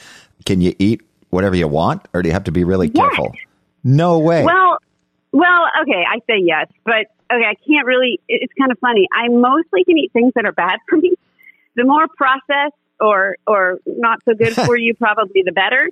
[0.45, 2.95] Can you eat whatever you want, or do you have to be really Yes.
[3.09, 3.33] careful?
[3.83, 4.45] No way.
[4.45, 4.77] Well,
[5.33, 8.21] well, okay, I say yes, but okay, I can't really.
[8.29, 9.07] It's kind of funny.
[9.13, 11.13] I mostly can eat things that are bad for me.
[11.75, 15.89] The more processed or or not so good for you, probably the better.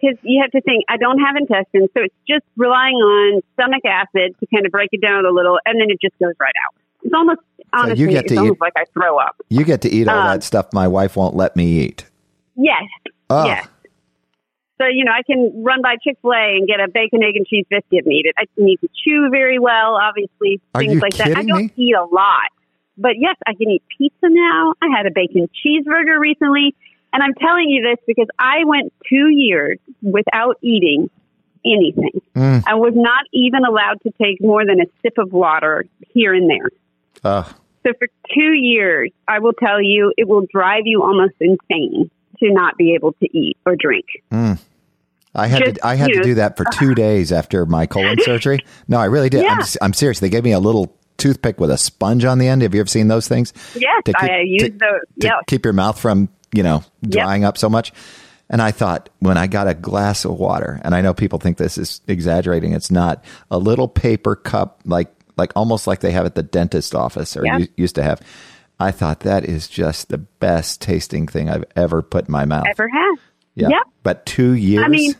[0.00, 3.82] Because you have to think, I don't have intestines, so it's just relying on stomach
[3.84, 6.52] acid to kind of break it down a little, and then it just goes right
[6.68, 6.74] out.
[7.02, 7.40] It's almost
[7.72, 9.36] honestly, get it's to almost eat- like I throw up.
[9.48, 12.04] you get to eat all um, that stuff my wife won't let me eat.
[12.56, 12.82] Yes,
[13.30, 13.66] Oh, yes.
[14.78, 17.36] So, you know, I can run by Chick fil A and get a bacon, egg,
[17.36, 18.34] and cheese biscuit and eat it.
[18.38, 21.36] I need to chew very well, obviously, Are things you like that.
[21.36, 21.72] I don't me?
[21.76, 22.48] eat a lot.
[22.96, 24.74] But yes, I can eat pizza now.
[24.82, 26.74] I had a bacon cheeseburger recently.
[27.12, 31.10] And I'm telling you this because I went two years without eating
[31.64, 32.20] anything.
[32.34, 32.62] Mm.
[32.66, 36.48] I was not even allowed to take more than a sip of water here and
[36.48, 36.70] there.
[37.24, 37.54] Ugh.
[37.86, 42.52] So for two years, I will tell you, it will drive you almost insane to
[42.52, 44.06] not be able to eat or drink.
[45.34, 46.78] I had Just, to, I had to know, do that for uh-huh.
[46.80, 48.60] two days after my colon surgery.
[48.88, 49.40] No, I really did.
[49.44, 49.62] I'm, Yeah.
[49.62, 50.18] s- I'm serious.
[50.20, 52.62] They gave me a little toothpick with a sponge on the end.
[52.62, 53.52] Have you ever seen those things?
[53.76, 55.00] Yes, keep- I use those.
[55.20, 57.92] to keep your mouth from you know drying up so much.
[58.52, 61.56] And I thought when I got a glass of water, and I know people think
[61.56, 62.72] this is exaggerating.
[62.72, 66.94] It's not a little paper cup, like like almost like they have at the dentist
[66.94, 67.60] office or Yeah.
[67.76, 68.20] used to have.
[68.80, 72.66] I thought that is just the best tasting thing I've ever put in my mouth.
[72.68, 73.14] Ever had.
[73.54, 73.68] Yeah.
[73.68, 73.82] Yep.
[74.02, 74.84] But two years.
[74.84, 75.14] I mean,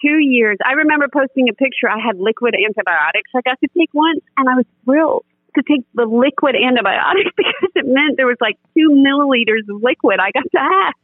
[0.00, 0.56] two years.
[0.64, 1.88] I remember posting a picture.
[1.88, 5.24] I had liquid antibiotics I got to take once, and I was thrilled
[5.58, 10.18] to take the liquid antibiotics because it meant there was like two milliliters of liquid
[10.20, 10.94] I got to have.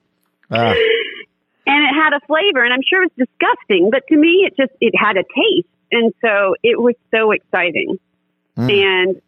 [0.51, 0.75] Ah.
[1.67, 4.53] and it had a flavor and i'm sure it was disgusting but to me it
[4.57, 7.99] just it had a taste and so it was so exciting
[8.69, 9.23] and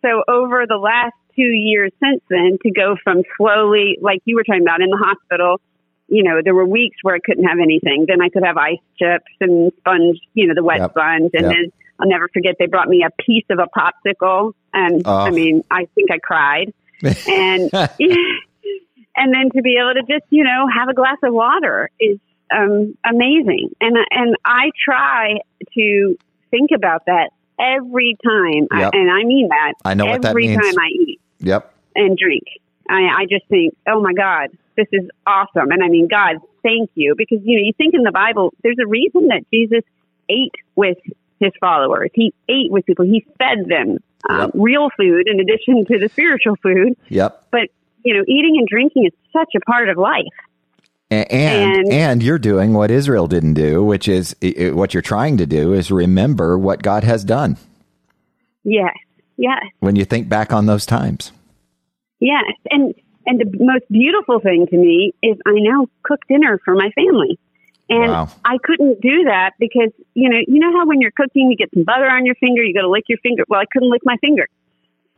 [0.00, 4.44] so over the last two years since then to go from slowly like you were
[4.44, 5.60] talking about in the hospital
[6.06, 8.78] you know there were weeks where i couldn't have anything then i could have ice
[8.96, 10.90] chips and sponge you know the wet Yep.
[10.92, 11.52] sponge and Yep.
[11.52, 15.16] then i'll never forget they brought me a piece of a popsicle and Oh.
[15.18, 16.72] i mean i think i cried
[17.28, 17.70] and
[19.16, 22.18] and then to be able to just you know have a glass of water is
[22.52, 25.38] um, amazing and and I try
[25.74, 26.18] to
[26.50, 27.30] think about that
[27.60, 28.90] every time, Yep.
[28.92, 29.74] I, and I mean that.
[29.84, 30.60] I know what that every means.
[30.60, 31.72] time I eat Yep.
[31.94, 32.42] and drink.
[32.88, 35.70] I, I just think, oh my God, this is awesome.
[35.70, 37.14] And I mean, God, thank you.
[37.16, 39.84] Because, you know, you think in the Bible, there's a reason that Jesus
[40.28, 40.98] ate with
[41.40, 42.10] his followers.
[42.14, 43.04] He ate with people.
[43.04, 44.50] He fed them um, Yep.
[44.54, 46.94] real food in addition to the spiritual food.
[47.08, 47.46] Yep.
[47.50, 47.68] But,
[48.04, 50.24] you know, eating and drinking is such a part of life.
[51.10, 55.02] And, and And- you're doing what Israel didn't do, which is i- i- what you're
[55.02, 57.56] trying to do is remember what God has done
[58.62, 58.94] Yes.
[59.36, 59.62] Yes.
[59.80, 61.32] when you think back on those times.
[62.20, 62.94] Yes, and
[63.26, 67.38] and the most beautiful thing to me is I now cook dinner for my family,
[67.90, 68.28] and Wow.
[68.44, 71.70] I couldn't do that because you know you know how when you're cooking you get
[71.74, 73.44] some butter on your finger, you got to lick your finger.
[73.48, 74.46] Well, I couldn't lick my finger,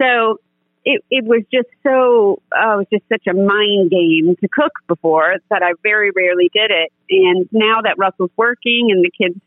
[0.00, 0.38] so
[0.84, 4.72] it it was just so oh, it was just such a mind game to cook
[4.88, 9.38] before that I very rarely did it, and now that Russell's working and the kids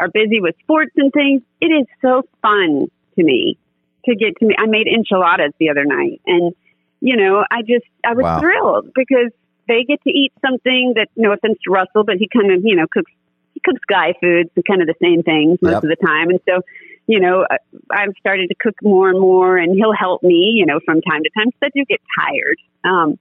[0.00, 3.56] are busy with sports and things, it is so fun to me
[4.04, 4.54] to get to me.
[4.58, 6.52] I made enchiladas the other night and
[7.00, 8.38] you know, I just I was Wow.
[8.40, 9.32] thrilled because
[9.68, 12.76] they get to eat something that no offense to Russell, but he kind of, you
[12.76, 13.10] know, cooks
[13.54, 15.82] he cooks guy foods and kind of the same things most Yep.
[15.84, 16.30] of the time.
[16.30, 16.62] And so,
[17.06, 17.58] you know, I-
[17.90, 21.22] I've started to cook more and more and he'll help me, you know, from time
[21.22, 21.50] to time.
[21.60, 22.56] So I do get tired.
[22.84, 23.18] Um,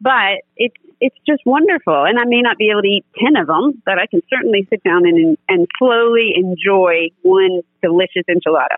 [0.00, 3.46] but it's it's just wonderful, and I may not be able to eat ten of
[3.46, 8.76] them, but I can certainly sit down and and slowly enjoy one delicious enchilada.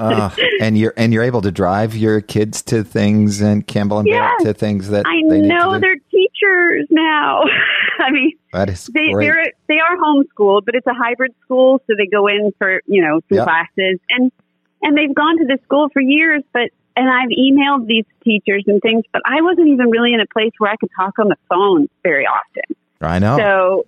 [0.00, 4.08] Uh, and you're and you're able to drive your kids to things and Campbell and
[4.08, 4.18] Yes.
[4.42, 7.42] Barrett to things that I they need know they're teachers now.
[7.98, 9.26] I mean, That is they great.
[9.26, 13.02] they're they are homeschooled, but it's a hybrid school, so they go in for you
[13.02, 13.44] know some Yep.
[13.44, 14.32] classes, and
[14.80, 16.42] and they've gone to this school for years.
[16.54, 20.26] But and I've emailed these teachers and things, but I wasn't even really in a
[20.26, 22.76] place where I could talk on the phone very often.
[23.00, 23.36] I know.
[23.38, 23.86] So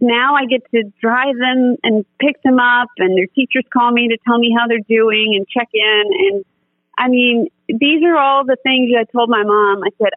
[0.00, 4.08] now I get to drive them and pick them up, and their teachers call me
[4.08, 6.02] to tell me how they're doing and check in.
[6.30, 6.44] And
[6.96, 9.82] I mean, these are all the things that I told my mom.
[9.82, 10.10] I said,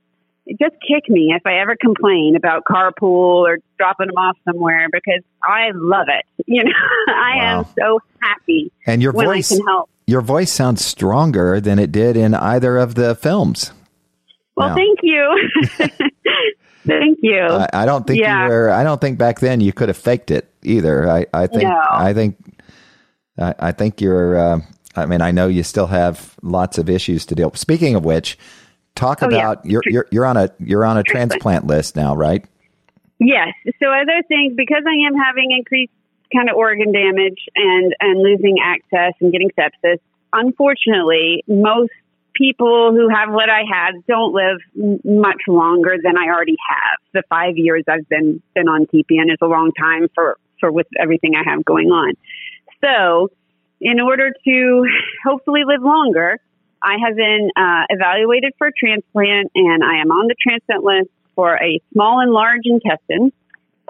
[0.61, 5.23] just kick me if I ever complain about carpool or dropping them off somewhere because
[5.43, 6.25] I love it.
[6.45, 6.71] You know,
[7.07, 7.59] I Wow.
[7.59, 9.89] am so happy and your voice I can help.
[10.09, 13.71] Your voice sounds stronger than it did in either of the films.
[14.55, 14.75] Well, No.
[14.75, 15.49] thank you.
[16.85, 17.39] thank you.
[17.41, 18.43] I, I don't think Yeah.
[18.45, 18.69] you were.
[18.71, 21.09] I don't think back then you could have faked it either.
[21.09, 21.63] I, I think.
[21.63, 21.81] No.
[21.91, 22.37] I think.
[23.37, 24.37] I, I think you're.
[24.37, 24.59] Uh,
[24.95, 27.53] I mean, I know you still have lots of issues to deal.
[27.53, 28.37] Speaking of which,
[28.95, 29.37] talk Oh, yeah.
[29.37, 32.43] about you're you're you're on a you're on a transplant list now, right?
[33.19, 33.49] Yes.
[33.81, 35.91] So other things, because I am having increased
[36.33, 39.99] kind of organ damage and and losing access and getting sepsis.
[40.31, 41.91] Unfortunately, most
[42.35, 44.59] people who have what I had don't live
[45.03, 46.99] much longer than I already have.
[47.13, 50.87] The five years I've been been on TPN is a long time for for with
[50.99, 52.13] everything I have going on.
[52.83, 53.29] So,
[53.81, 54.85] in order to
[55.25, 56.39] hopefully live longer,
[56.81, 61.09] I have been uh, evaluated for a transplant, and I am on the transplant list
[61.35, 63.31] for a small and large intestine,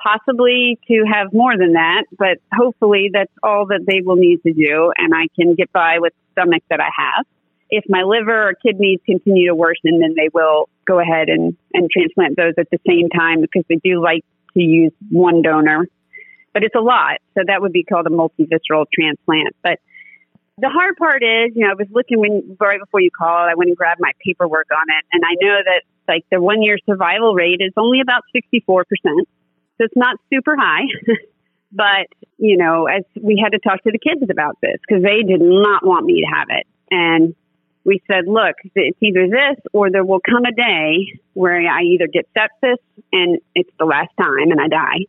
[0.01, 4.53] possibly to have more than that, but hopefully that's all that they will need to
[4.53, 7.25] do, and I can get by with the stomach that I have.
[7.69, 11.89] If my liver or kidneys continue to worsen, then they will go ahead and, and
[11.91, 14.25] transplant those at the same time because they do like
[14.55, 15.87] to use one donor.
[16.51, 19.55] But it's a lot, so that would be called a multivisceral transplant.
[19.61, 19.77] But
[20.57, 23.55] the hard part is, you know, I was looking when right before you called, I
[23.55, 26.77] went and grabbed my paperwork on it, and I know that like the one year
[26.89, 29.29] survival rate is only about sixty four percent,
[29.79, 30.83] so it's not super high.
[31.71, 32.07] but
[32.37, 35.41] you know, as we had to talk to the kids about this because they did
[35.41, 37.35] not want me to have it, and
[37.83, 42.07] we said, look, it's either this or there will come a day where I either
[42.07, 42.77] get sepsis
[43.11, 45.05] and it's the last time and I die,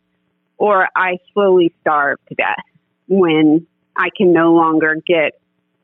[0.57, 2.65] or I slowly starve to death
[3.07, 5.33] when I can no longer get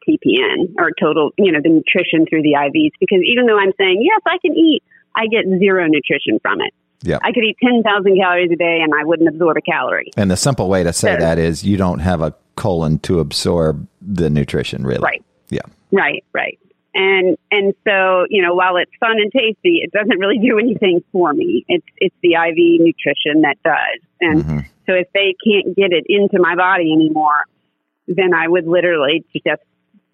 [0.08, 2.92] TPN or total, you know, the nutrition through the IVs.
[3.00, 4.82] Because even though I'm saying, yes, I can eat,
[5.14, 6.74] I get zero nutrition from it.
[7.04, 7.20] Yeah.
[7.22, 10.12] I could eat 10,000 calories a day and I wouldn't absorb a calorie.
[10.18, 13.20] And the simple way to say So- that is you don't have a colon to
[13.20, 15.02] absorb the nutrition, really.
[15.04, 15.24] Right.
[15.50, 15.62] Yeah.
[15.92, 16.58] Right, right.
[16.96, 21.04] And and so, you know, while it's fun and tasty, it doesn't really do anything
[21.12, 21.64] for me.
[21.68, 24.02] It's it's the IV nutrition that does.
[24.20, 24.66] And Mhm.
[24.88, 27.44] so if they can't get it into my body anymore,
[28.08, 29.62] then I would literally just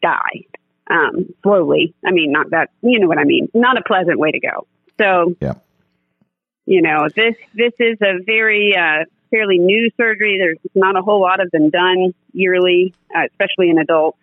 [0.01, 0.41] die.
[0.89, 1.93] Um, slowly.
[2.05, 3.47] I mean not that you know what I mean.
[3.53, 4.67] Not a pleasant way to go.
[4.99, 5.53] So Yeah.
[6.65, 10.37] You know, this this is a very uh, fairly new surgery.
[10.39, 14.19] There's not a whole lot of them done yearly, uh, especially in adults.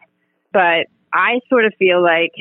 [0.53, 2.33] But I sort of feel like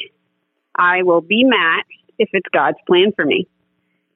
[0.75, 1.87] I will be matched
[2.17, 3.47] if it's God's plan for me,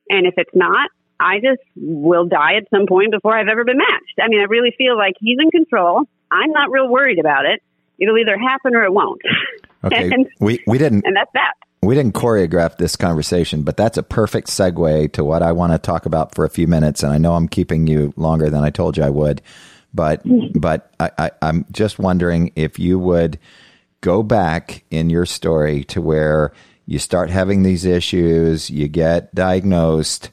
[0.09, 3.77] and if it's not, I just will die at some point before I've ever been
[3.77, 4.19] matched.
[4.21, 6.03] I mean, I really feel like He's in control.
[6.31, 7.61] I'm not real worried about it.
[7.99, 9.21] It'll either happen or it won't.
[9.85, 11.55] Okay, and, we we didn't, and that's that.
[11.85, 15.79] We didn't choreograph this conversation, but that's a perfect segue to what I want to
[15.79, 17.03] talk about for a few minutes.
[17.03, 19.41] And I know I'm keeping you longer than I told you I would,
[19.93, 20.59] but mm-hmm.
[20.59, 23.39] but I, I, I'm just wondering if you would
[24.01, 26.53] go back in your story to where
[26.85, 30.29] you start having these issues, you get diagnosed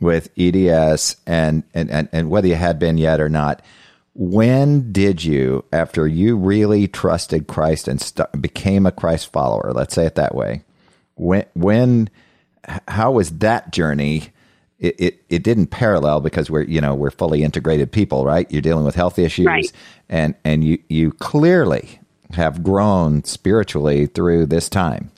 [0.00, 3.62] with EDS, and, and, and, and whether you had been yet or not,
[4.14, 9.94] when did you, after you really trusted Christ and st- became a Christ follower, let's
[9.94, 10.62] say it that way,
[11.18, 12.10] when, when,
[12.86, 14.30] how was that journey?
[14.78, 18.50] It, it, it didn't parallel because we're, you know, we're fully integrated people, right?
[18.50, 19.72] You're dealing with health issues right.
[20.08, 21.98] and, and you, you clearly
[22.32, 25.10] have grown spiritually through this time.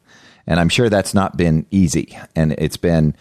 [0.46, 2.18] And I'm sure that's not been easy.
[2.34, 3.14] And it's been,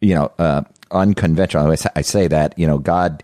[0.00, 1.74] you know, uh, unconventional.
[1.94, 3.22] I say that, you know, God,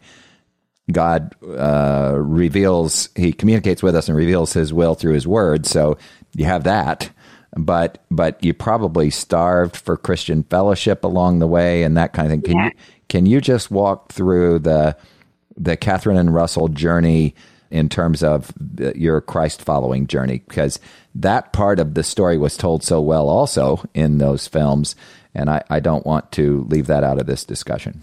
[0.90, 5.66] God uh, reveals, He communicates with us and reveals His will through His Word.
[5.66, 5.98] So
[6.34, 7.10] you have that,
[7.56, 12.32] but but you probably starved for Christian fellowship along the way and that kind of
[12.32, 12.42] thing.
[12.42, 12.64] Can yeah.
[12.64, 12.70] you
[13.08, 14.96] can you just walk through the
[15.56, 17.34] the Katherine and Russell journey
[17.70, 18.52] in terms of
[18.94, 20.42] your Christ following journey?
[20.48, 20.80] Because
[21.14, 24.96] that part of the story was told so well also in those films
[25.34, 28.02] and I, I don't want to leave that out of this discussion.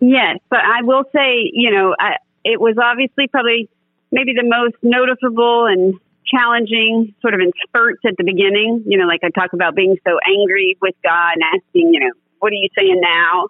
[0.00, 3.68] Yes, but I will say, you know, I, it was obviously probably
[4.12, 5.94] maybe the most noticeable and
[6.26, 8.84] challenging sort of in spurts at the beginning.
[8.86, 12.12] You know, like I talk about being so angry with God and asking, you know,
[12.38, 13.48] what are you saying now?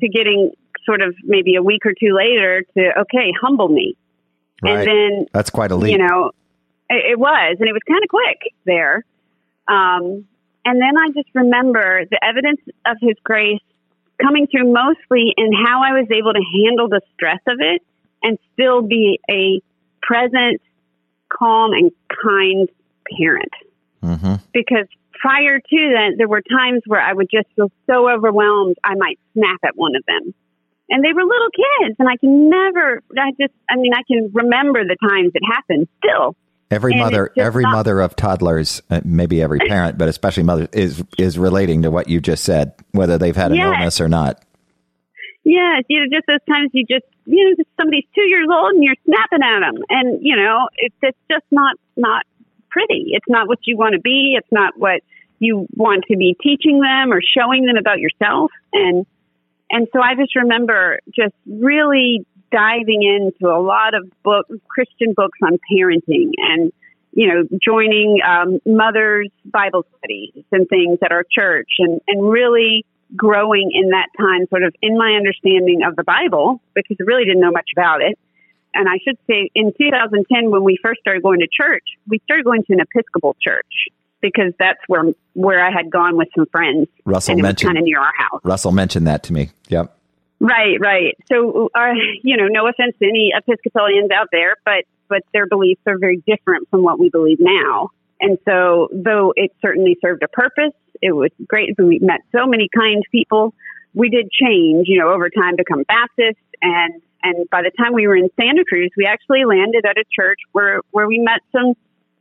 [0.00, 0.52] To getting
[0.84, 3.96] sort of maybe a week or two later to, okay, humble me.
[4.62, 4.78] Right.
[4.78, 5.92] And then that's quite a leap.
[5.92, 6.32] You know,
[6.88, 9.04] it, it was, and it was kind of quick there.
[9.66, 10.26] Um,
[10.64, 13.60] and then I just remember the evidence of His grace
[14.20, 17.82] coming through mostly in how I was able to handle the stress of it
[18.22, 19.62] and still be a
[20.02, 20.60] present,
[21.28, 21.90] calm, and
[22.24, 22.68] kind
[23.18, 23.52] parent.
[24.02, 24.34] Mm-hmm.
[24.52, 24.86] Because
[25.20, 29.18] prior to that, there were times where I would just feel so overwhelmed, I might
[29.34, 30.34] snap at one of them.
[30.90, 34.30] And they were little kids, and I can never, I just, I mean, I can
[34.32, 36.34] remember the times it happened still.
[36.70, 40.68] Every And mother, every not- mother of toddlers, uh, maybe every parent, but especially mother,
[40.72, 43.66] is is relating to what you just said, whether they've had an Yes.
[43.74, 44.42] illness or not.
[45.44, 48.82] Yeah, you know, just those times you just, you know, somebody's two years old and
[48.82, 52.24] you're snapping at them, and you know, it's it's just not not
[52.70, 53.10] pretty.
[53.12, 54.34] It's not what you want to be.
[54.36, 55.02] It's not what
[55.38, 58.50] you want to be teaching them or showing them about yourself.
[58.72, 59.06] And
[59.70, 65.38] and so I just remember just really diving into a lot of book Christian books
[65.42, 66.72] on parenting and
[67.12, 72.86] you know joining um, mothers Bible studies and things at our church and and really
[73.16, 77.24] growing in that time sort of in my understanding of the Bible because I really
[77.24, 78.18] didn't know much about it.
[78.74, 82.44] And I should say in 2010 when we first started going to church, we started
[82.44, 83.88] going to an Episcopal church
[84.20, 85.04] because that's where
[85.34, 88.40] where I had gone with some friends Russell mentioned kind of near our house.
[88.44, 89.50] Russell mentioned that to me.
[89.68, 89.94] Yep.
[90.40, 91.16] Right, right.
[91.26, 95.80] So, uh, you know, no offense to any Episcopalians out there, but but their beliefs
[95.86, 97.90] are very different from what we believe now.
[98.20, 101.74] And so, though it certainly served a purpose, it was great.
[101.78, 103.54] We met so many kind people.
[103.94, 108.06] We did change, you know, over time, become Baptist, and and by the time we
[108.06, 111.74] were in Santa Cruz, we actually landed at a church where where we met some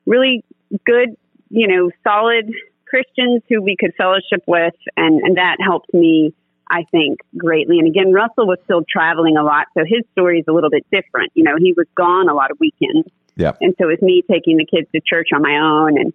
[0.06, 0.44] really
[0.86, 1.16] good,
[1.50, 2.52] you know, solid
[2.88, 6.34] Christians who we could fellowship with, and and that helped me
[6.70, 7.80] I think, greatly.
[7.80, 10.86] And again, Russell was still traveling a lot, so his story is a little bit
[10.92, 11.32] different.
[11.34, 13.08] You know, he was gone a lot of weekends.
[13.38, 13.58] Yep.
[13.62, 16.14] And so it was me taking the kids to church on my own and,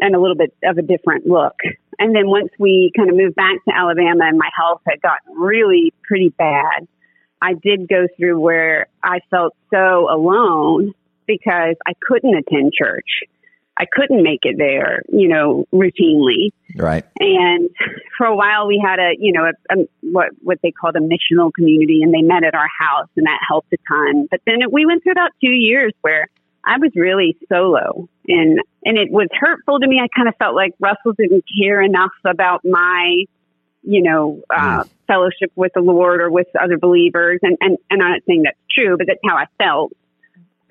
[0.00, 1.56] and a little bit of a different look.
[2.02, 5.40] And then once we kind of moved back to Alabama and my health had gotten
[5.40, 6.88] really pretty bad,
[7.40, 10.94] I did go through where I felt so alone
[11.28, 13.06] because I couldn't attend church.
[13.78, 16.50] I couldn't make it there, you know, routinely.
[16.74, 17.04] Right.
[17.20, 17.70] And
[18.18, 21.00] for a while, we had a, you know, a, a, what what they called a
[21.00, 24.26] missional community, and they met at our house, and that helped a ton.
[24.28, 26.28] But then we went through about two years where
[26.64, 30.00] I was really solo, and and it was hurtful to me.
[30.02, 33.24] I kind of felt like Russell didn't care enough about my,
[33.82, 38.10] you know, uh, fellowship with the Lord or with other believers, and and and I'm
[38.10, 39.92] not saying that's true, but that's how I felt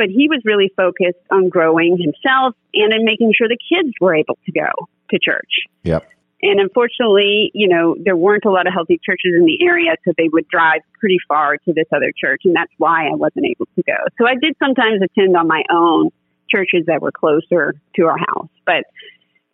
[0.02, 4.16] but he was really focused on growing himself and in making sure the kids were
[4.16, 4.68] able to go
[5.12, 5.68] to church.
[5.84, 6.10] Yep.
[6.42, 10.14] And unfortunately, you know, there weren't a lot of healthy churches in the area, so
[10.18, 13.68] they would drive pretty far to this other church, and that's why I wasn't able
[13.76, 13.98] to go.
[14.18, 16.10] So I did sometimes attend on my own
[16.50, 18.86] churches that were closer to our house, but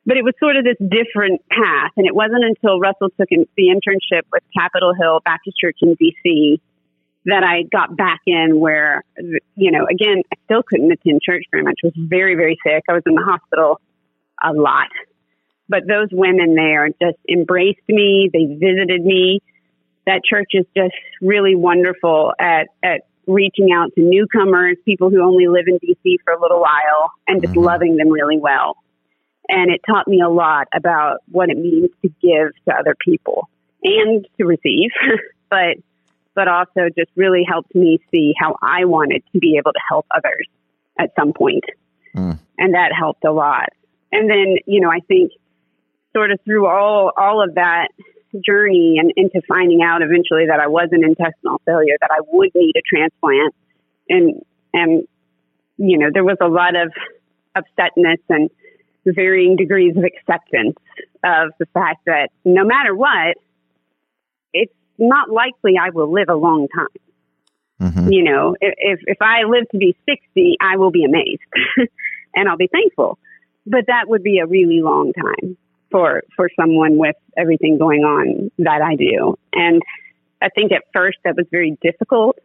[0.05, 3.67] but it was sort of this different path, and it wasn't until Russell took the
[3.67, 6.61] internship with Capitol Hill Baptist Church in D.C
[7.27, 9.03] that I got back in where,
[9.55, 11.75] you know, again, I still couldn't attend church very much.
[11.83, 12.85] I was very, very sick.
[12.89, 13.81] I was in the hospital
[14.41, 14.87] a lot.
[15.69, 18.29] But those women there just embraced me.
[18.31, 19.41] They visited me.
[20.05, 25.47] That church is just really wonderful at, at reaching out to newcomers, people who only
[25.47, 27.63] live in DC for a little while, and just mm-hmm.
[27.63, 28.77] loving them really well.
[29.49, 33.49] And it taught me a lot about what it means to give to other people
[33.83, 34.91] and to receive,
[35.49, 35.77] but
[36.33, 40.05] but also just really helped me see how I wanted to be able to help
[40.15, 40.47] others
[40.99, 41.63] at some point.
[42.15, 42.37] Mm.
[42.59, 43.69] And that helped a lot.
[44.11, 45.31] And then, you know, I think
[46.13, 47.89] sort of through all all of that
[48.45, 52.51] journey and into finding out eventually that I was an intestinal failure, that I would
[52.55, 53.55] need a transplant.
[54.09, 55.07] And and
[55.77, 56.91] you know, there was a lot of
[57.55, 58.49] upsetness and
[59.05, 60.75] varying degrees of acceptance
[61.23, 63.37] of the fact that no matter what,
[64.53, 67.89] it's not likely I will live a long time.
[67.89, 68.11] Mm-hmm.
[68.11, 71.41] You know, if, if I live to be 60, I will be amazed
[72.35, 73.19] and I'll be thankful.
[73.65, 75.57] But that would be a really long time
[75.91, 79.37] for, for someone with everything going on that I do.
[79.53, 79.81] And
[80.41, 82.37] I think at first that was very difficult.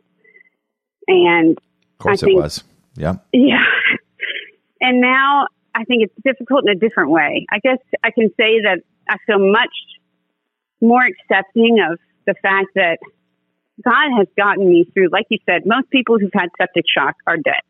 [1.08, 2.64] And of course I think, it was.
[2.96, 3.16] Yeah.
[3.32, 3.64] Yeah.
[4.84, 7.46] And now I think it's difficult in a different way.
[7.50, 9.70] I guess I can say that I feel much
[10.80, 12.98] more accepting of the fact that
[13.82, 17.36] God has gotten me through, like you said, most people who've had septic shock are
[17.36, 17.62] dead.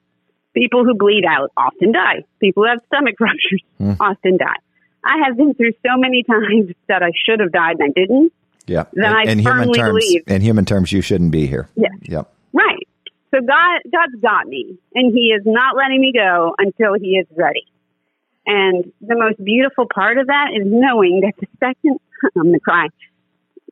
[0.55, 2.25] People who bleed out often die.
[2.41, 3.97] People who have stomach ruptures mm.
[4.01, 4.57] often die.
[5.05, 8.32] I have been through so many times that I should have died and I didn't.
[8.66, 8.84] Yeah.
[8.94, 10.22] That in, I firmly terms, believe.
[10.26, 11.68] In human terms, you shouldn't be here.
[11.74, 11.88] Yeah.
[12.03, 12.32] Yep.
[12.53, 12.88] Right.
[13.34, 17.26] So God, God's got me, and He is not letting me go until He is
[17.34, 17.66] ready.
[18.46, 21.98] And the most beautiful part of that is knowing that the second
[22.36, 22.88] I'm going to cry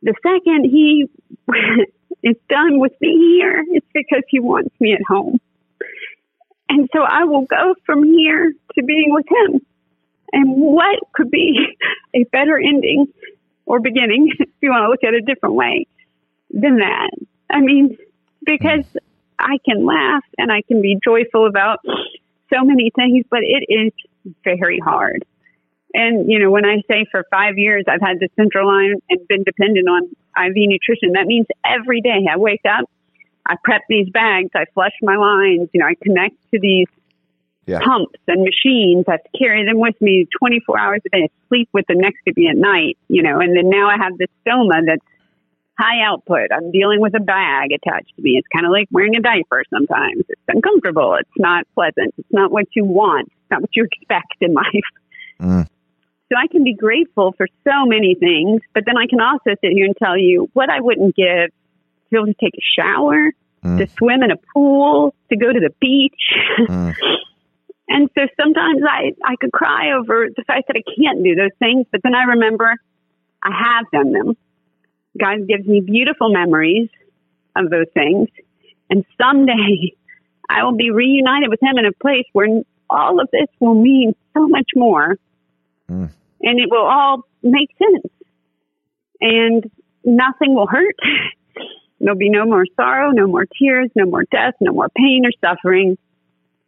[0.02, 1.06] the second he
[2.22, 5.38] is done with me here, it's because he wants me at home.
[6.68, 9.60] And so I will go from here to being with him.
[10.32, 11.58] And what could be
[12.14, 13.06] a better ending
[13.66, 15.86] or beginning, if you want to look at it a different way,
[16.50, 17.10] than that?
[17.50, 17.96] I mean,
[18.44, 18.84] because
[19.38, 21.80] I can laugh and I can be joyful about
[22.52, 23.92] so many things, but it is
[24.44, 25.24] very hard.
[25.94, 29.26] And, you know, when I say for five years I've had the central line and
[29.28, 32.88] been dependent on IV nutrition, that means every day I wake up,
[33.46, 36.86] I prep these bags, I flush my lines, you know, I connect to these
[37.70, 37.80] yeah.
[37.80, 39.04] pumps and machines.
[39.08, 41.24] I have to carry them with me 24 hours a day.
[41.24, 43.96] I sleep with them next to me at night, you know, and then now I
[43.96, 45.04] have this stoma that's
[45.78, 46.52] high output.
[46.52, 48.32] I'm dealing with a bag attached to me.
[48.36, 50.24] It's kind of like wearing a diaper sometimes.
[50.28, 51.16] It's uncomfortable.
[51.18, 52.14] It's not pleasant.
[52.18, 53.28] It's not what you want.
[53.28, 54.90] It's not what you expect in life.
[55.40, 55.66] Mm.
[56.30, 59.72] So I can be grateful for so many things, but then I can also sit
[59.72, 63.32] here and tell you what I wouldn't give to be able to take a shower,
[63.64, 63.78] mm.
[63.78, 66.68] to swim in a pool, to go to the beach.
[66.68, 66.94] Mm.
[67.90, 71.54] and so sometimes I, I could cry over the fact that I can't do those
[71.58, 72.74] things, but then I remember
[73.42, 74.36] I have done them.
[75.18, 76.88] God gives me beautiful memories
[77.56, 78.28] of those things.
[78.88, 79.94] And someday
[80.48, 82.48] I will be reunited with Him in a place where
[82.88, 85.18] all of this will mean so much more.
[85.90, 86.10] Mm
[86.40, 88.12] and it will all make sense.
[89.20, 89.70] And
[90.04, 90.96] nothing will hurt.
[92.00, 95.32] There'll be no more sorrow, no more tears, no more death, no more pain or
[95.46, 95.98] suffering,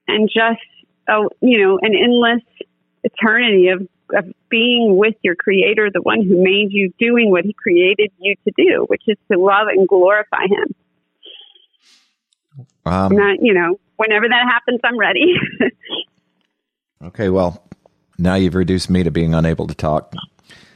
[0.07, 0.61] and just
[1.09, 2.43] a, you know an endless
[3.05, 7.55] eternity of of being with your creator, the one who made you, doing what he
[7.55, 10.75] created you to do, which is to love and glorify him.
[12.85, 15.35] Um, Not, you know, whenever that happens, I'm ready.
[17.05, 17.65] okay, well,
[18.19, 20.15] now you've reduced me to being unable to talk.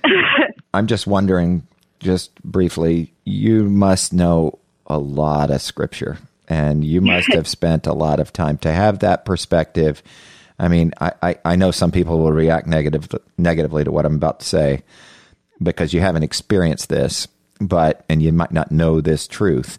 [0.74, 1.66] I'm just wondering,
[2.00, 6.18] just briefly, you must know a lot of scripture
[6.48, 10.02] and you must have spent a lot of time to have that perspective.
[10.58, 14.14] I mean, I, I, I, know some people will react negative, negatively to what I'm
[14.14, 14.82] about to say
[15.62, 17.28] because you haven't experienced this,
[17.60, 19.78] but, and you might not know this truth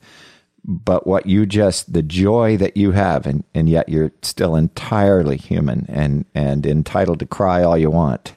[0.67, 5.37] but what you just the joy that you have and, and yet you're still entirely
[5.37, 8.35] human and and entitled to cry all you want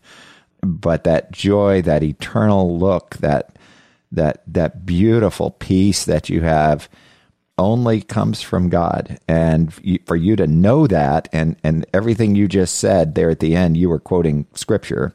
[0.62, 3.56] but that joy that eternal look that
[4.12, 6.88] that that beautiful peace that you have
[7.60, 9.72] only comes from God and
[10.06, 13.76] for you to know that and and everything you just said there at the end
[13.76, 15.14] you were quoting scripture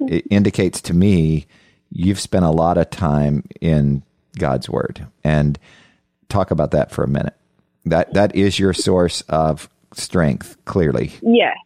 [0.00, 1.46] it indicates to me
[1.90, 4.02] you've spent a lot of time in
[4.38, 5.58] God's word and
[6.28, 7.34] talk about that for a minute.
[7.84, 11.12] That that is your source of strength, clearly.
[11.22, 11.56] Yes,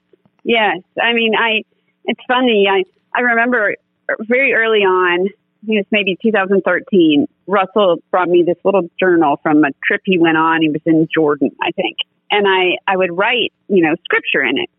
[0.44, 0.82] yes.
[1.00, 1.62] I mean, I.
[2.04, 2.66] It's funny.
[2.70, 3.74] I I remember
[4.20, 5.28] very early on
[5.66, 10.36] think it's maybe 2013, Russell brought me this little journal from a trip he went
[10.36, 10.62] on.
[10.62, 11.96] He was in Jordan, I think.
[12.30, 14.70] And I, I would write, you know, scripture in it,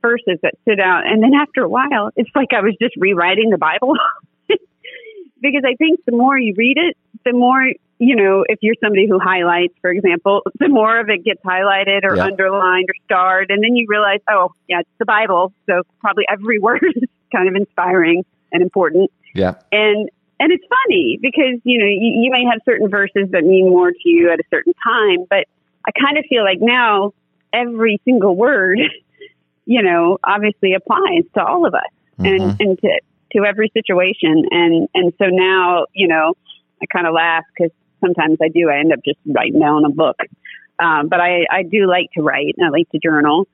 [0.00, 1.06] verses that stood out.
[1.06, 3.94] And then after a while, it's like I was just rewriting the Bible.
[5.40, 7.62] because I think the more you read it, the more,
[7.98, 12.04] you know, if you're somebody who highlights, for example, the more of it gets highlighted
[12.04, 12.24] or Yeah.
[12.24, 13.50] underlined or starred.
[13.50, 15.52] And then you realize, oh, yeah, it's the Bible.
[15.66, 19.54] So probably every word is kind of inspiring and important Yeah.
[19.72, 20.08] and
[20.40, 23.90] and it's funny because you know you, you may have certain verses that mean more
[23.90, 25.46] to you at a certain time but
[25.86, 27.12] i kind of feel like now
[27.52, 28.78] every single word
[29.66, 31.82] you know obviously applies to all of us
[32.18, 33.00] and and to
[33.32, 34.46] to every situation.
[34.50, 36.34] And and so now you know
[36.82, 39.90] i kind of laugh because sometimes i do i end up just writing down a
[39.90, 40.16] book.
[40.78, 43.46] Um, but i i do like to write and i like to journal.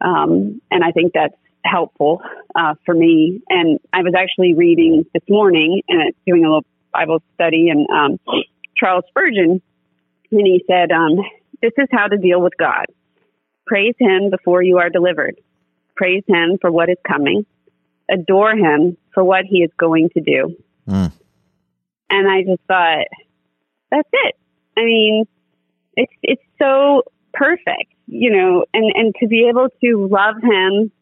[0.00, 1.34] Um, and i think that's
[1.64, 2.22] helpful
[2.54, 3.42] uh, for me.
[3.48, 8.20] And I was actually reading this morning and doing a little Bible study, and um,
[8.76, 9.60] Charles Spurgeon,
[10.30, 11.18] and he said, um,
[11.60, 12.86] "This is how to deal with God:
[13.66, 15.40] praise Him before you are delivered,
[15.96, 17.46] praise Him for what is coming,
[18.08, 20.56] adore Him for what He is going to do."
[20.88, 21.12] Mm.
[22.10, 23.06] And I just thought,
[23.90, 24.36] that's it.
[24.76, 25.24] I mean,
[25.96, 27.02] it's it's so
[27.32, 30.92] perfect, you know, and and to be able to love Him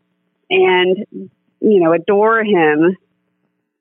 [0.52, 1.06] and
[1.60, 2.96] you know adore him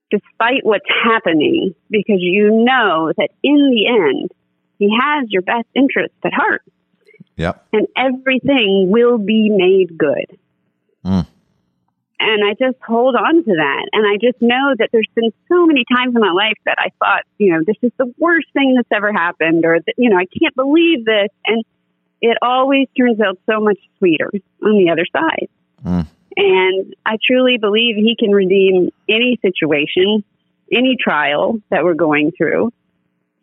[0.10, 4.32] despite what's happening because you know that in the end
[4.80, 6.64] he has your best interests at heart
[7.38, 7.66] Yep.
[7.74, 10.38] and everything will be made good
[11.06, 11.26] Mm.
[12.20, 15.66] and i just hold on to that and i just know that there's been so
[15.66, 18.76] many times in my life that i thought you know this is the worst thing
[18.76, 21.64] that's ever happened or that, you know i can't believe this and
[22.22, 24.30] it always turns out so much sweeter
[24.64, 25.48] on the other side
[25.84, 26.06] Mm.
[26.38, 30.24] And I truly believe he can redeem any situation,
[30.72, 32.72] any trial that we're going through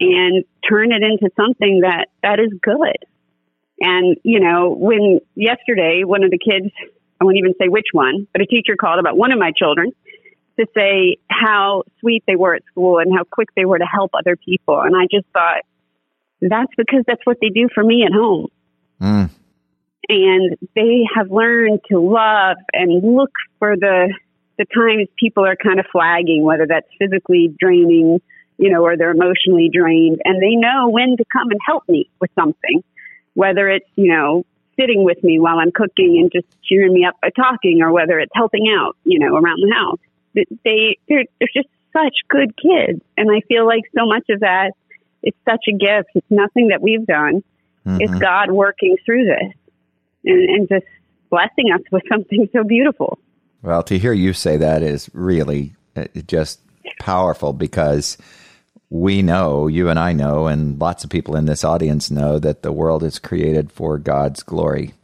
[0.01, 2.99] and turn it into something that, that is good.
[3.81, 6.73] And, you know, when yesterday, one of the kids,
[7.21, 9.93] I won't even say which one, but a teacher called about one of my children
[10.59, 14.13] to say how sweet they were at school and how quick they were to help
[14.15, 14.81] other people.
[14.81, 15.63] And I just thought,
[16.41, 18.49] that's because that's what they do for me at home
[19.01, 19.31] Mm.
[20.09, 24.13] And they have learned to love and look for the
[24.57, 28.21] the times people are kind of flagging, whether that's physically draining,
[28.57, 32.11] you know, or they're emotionally drained, and they know when to come and help me
[32.21, 32.83] with something,
[33.35, 34.45] whether it's you know
[34.79, 38.19] sitting with me while I'm cooking and just cheering me up by talking, or whether
[38.19, 40.01] it's helping out, you know, around the house.
[40.65, 44.73] They they're, they're just such good kids, and I feel like so much of that
[45.23, 46.11] it's such a gift.
[46.15, 47.43] It's nothing that we've done.
[47.87, 48.19] It's mm-hmm.
[48.19, 49.53] God working through this
[50.25, 50.87] and, and just
[51.31, 53.19] blessing us with something so beautiful.
[53.63, 56.61] Well, to hear you say that is really uh, just
[57.01, 58.17] powerful because
[58.91, 62.63] we know, you and I know, and lots of people in this audience know that
[62.63, 64.95] the world is created for God's glory.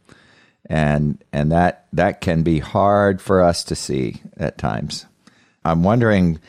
[0.67, 5.05] And and that that can be hard for us to see at times.
[5.63, 6.39] I'm wondering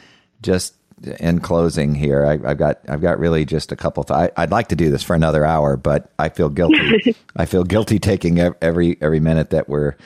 [0.40, 0.74] just
[1.06, 4.04] in closing here, I, I've got I've got really just a couple.
[4.04, 7.16] Th- I, I'd like to do this for another hour, but I feel guilty.
[7.36, 9.96] I feel guilty taking every every minute that we're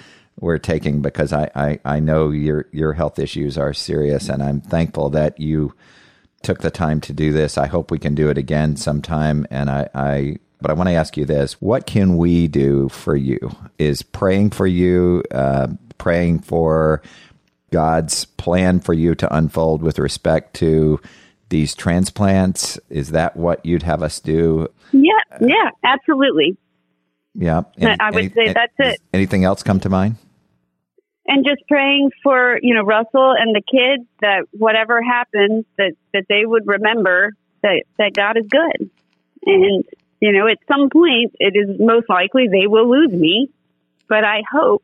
[0.40, 4.61] we're taking because I, I, I know your your health issues are serious, and I'm
[4.61, 5.74] thankful that you
[6.42, 7.59] took the time to do this.
[7.59, 9.46] I hope we can do it again sometime.
[9.51, 13.14] And I, I but I want to ask you this: What can we do for
[13.14, 13.51] you?
[13.78, 17.03] Is praying for you, uh, praying for
[17.71, 21.01] God's plan for you to unfold with respect to
[21.49, 22.79] these transplants?
[22.89, 24.68] Is that what you'd have us do?
[24.93, 26.57] Yeah, yeah, absolutely.
[27.35, 29.01] Yeah, I would say that's it.
[29.12, 30.16] Anything else come to mind?
[31.27, 36.25] And just praying for, you know, Russell and the kids that whatever happens that, that
[36.29, 38.91] they would remember that, that God is good.
[39.47, 39.85] And,
[40.21, 43.49] you know, at some point it is most likely they will lose me,
[44.09, 44.83] but I hope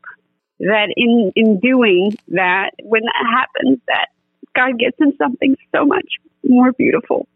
[0.59, 4.07] that in, in doing that, when that happens, that
[4.55, 6.05] God gets them something so much
[6.43, 7.27] more beautiful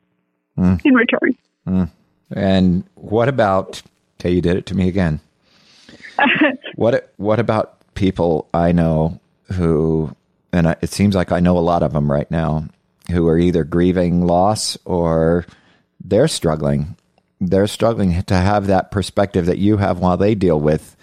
[0.55, 0.75] hmm.
[0.83, 1.37] in return.
[1.65, 1.83] Hmm.
[2.31, 3.81] And what about?
[4.19, 5.19] Okay, you did it to me again.
[6.75, 9.19] what What about people I know
[9.53, 10.15] who,
[10.53, 12.65] and I- it seems like I know a lot of them right now,
[13.09, 15.45] who are either grieving loss or
[16.03, 16.95] they're struggling.
[17.39, 20.95] They're struggling to have that perspective that you have while they deal with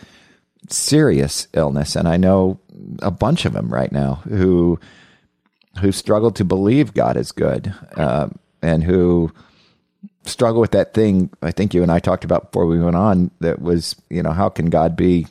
[0.68, 2.58] serious illness, and I know
[3.00, 4.78] a bunch of them right now who
[5.80, 8.28] who struggle to believe God is good, uh,
[8.62, 9.32] and who
[10.24, 13.30] struggle with that thing I think you and I talked about before we went on
[13.40, 15.26] that was, you know, how can God be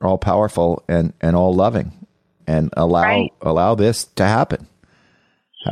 [0.00, 1.92] all powerful and, and all loving
[2.46, 3.32] and allow Right.
[3.40, 4.66] allow this to happen?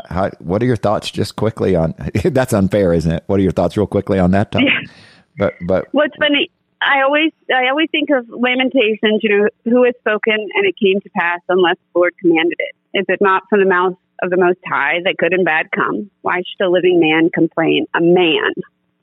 [0.09, 1.95] How, what are your thoughts, just quickly on?
[2.24, 3.24] that's unfair, isn't it?
[3.26, 4.68] What are your thoughts, real quickly, on that topic?
[4.68, 4.93] Yeah.
[5.39, 6.51] But but what's funny,
[6.83, 9.20] I always I always think of Lamentations.
[9.22, 12.99] You know, who has spoken and it came to pass unless the Lord commanded it?
[12.99, 16.11] Is it not from the mouth of the Most High that good and bad come?
[16.22, 17.87] Why should a living man complain?
[17.95, 18.53] A man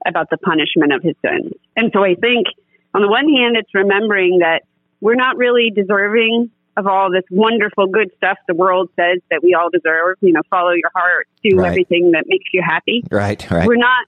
[0.05, 1.51] about the punishment of his sins.
[1.75, 2.47] And so I think,
[2.93, 4.63] on the one hand, it's remembering that
[5.01, 9.53] we're not really deserving of all this wonderful good stuff the world says that we
[9.55, 10.15] all deserve.
[10.21, 11.67] You know, follow your heart, do Right.
[11.69, 13.03] everything that makes you happy.
[13.11, 13.65] right, right.
[13.67, 14.05] We're not,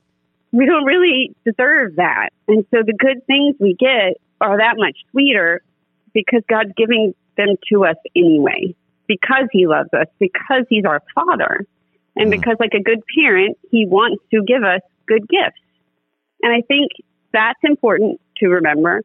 [0.51, 2.29] we don't really deserve that.
[2.47, 5.61] And so the good things we get are that much sweeter
[6.13, 8.75] because God's giving them to us anyway,
[9.07, 11.65] because He loves us, because He's our Father,
[12.15, 15.61] and because, like a good parent, He wants to give us good gifts.
[16.41, 16.91] And I think
[17.31, 19.03] that's important to remember.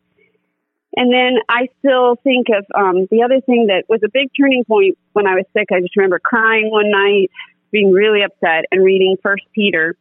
[0.96, 4.64] And then I still think of um, the other thing that was a big turning
[4.64, 5.68] point when I was sick.
[5.72, 7.30] I just remember crying one night,
[7.72, 9.96] being really upset, and reading First Peter.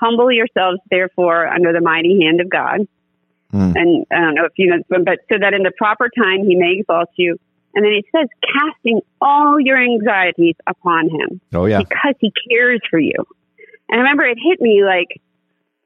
[0.00, 2.86] Humble yourselves, therefore, under the mighty hand of God.
[3.50, 3.72] Hmm.
[3.76, 6.56] And I don't know if you know, but so that in the proper time He
[6.56, 7.38] may exalt you.
[7.74, 12.80] And then it says, casting all your anxieties upon Him oh yeah, because he cares
[12.90, 13.14] for you.
[13.88, 15.20] And I remember it hit me like,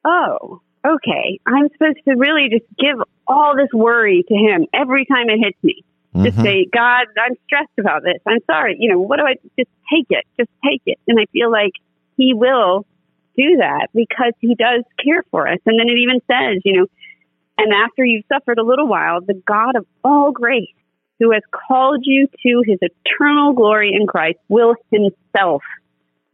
[0.05, 2.97] oh, okay, I'm supposed to really just give
[3.27, 5.85] all this worry to him every time it hits me.
[6.25, 6.43] Just Mhm.
[6.43, 8.21] say, God, I'm stressed about this.
[8.27, 8.77] I'm sorry.
[8.79, 10.25] You know, what do I just take it?
[10.39, 10.99] Just take it.
[11.07, 11.73] And I feel like
[12.17, 12.85] he will
[13.41, 15.59] do that because he does care for us.
[15.67, 16.87] And then it even says, you know,
[17.59, 20.73] and after you've suffered a little while, the God of all grace,
[21.19, 25.63] who has called you to his eternal glory in Christ, will himself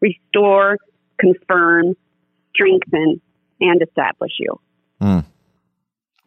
[0.00, 0.78] restore,
[1.18, 1.96] confirm,
[2.54, 3.20] strengthen,
[3.60, 4.60] and establish you.
[5.00, 5.20] Hmm.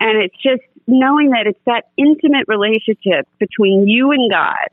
[0.02, 4.68] And it's just knowing that it's that intimate relationship between you and God.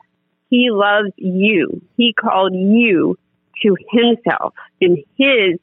[0.51, 1.83] He loves you.
[1.97, 3.17] He called you
[3.63, 5.59] to himself in his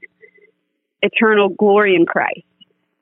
[1.03, 2.41] eternal glory in Christ.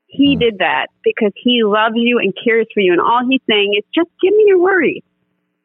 [0.08, 0.40] He Hmm.
[0.40, 2.92] did that because he loves you and cares for you.
[2.92, 5.02] And all he's saying is just give me your worries.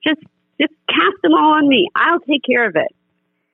[0.03, 0.21] Just
[0.59, 1.89] just cast them all on me.
[1.95, 2.91] I'll take care of it.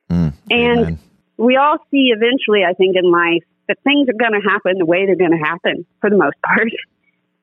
[0.10, 0.30] Hmm.
[0.50, 1.00] And Amen.
[1.38, 4.86] we all see eventually, I think, in life that things are going to happen the
[4.86, 6.72] way they're going to happen for the most part.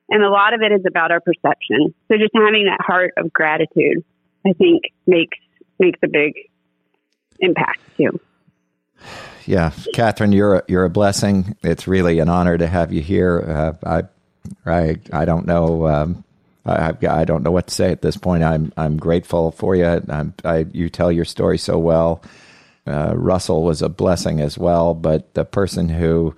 [0.09, 1.93] And a lot of it is about our perception.
[2.07, 4.03] So just having that heart of gratitude,
[4.45, 5.37] I think, makes
[5.79, 6.33] makes a big
[7.39, 8.19] impact too.
[9.45, 11.55] Yeah, Katherine, you're a, you're a blessing.
[11.63, 13.75] It's really an honor to have you here.
[13.85, 14.07] Uh,
[14.65, 15.87] I, I, I don't know.
[15.87, 16.23] Um,
[16.65, 18.43] I, I don't know what to say at this point.
[18.43, 19.85] I'm, I'm grateful for you.
[19.85, 22.23] I'm, I, you tell your story so well.
[22.85, 26.35] Uh, Russel was a blessing as well, but the person who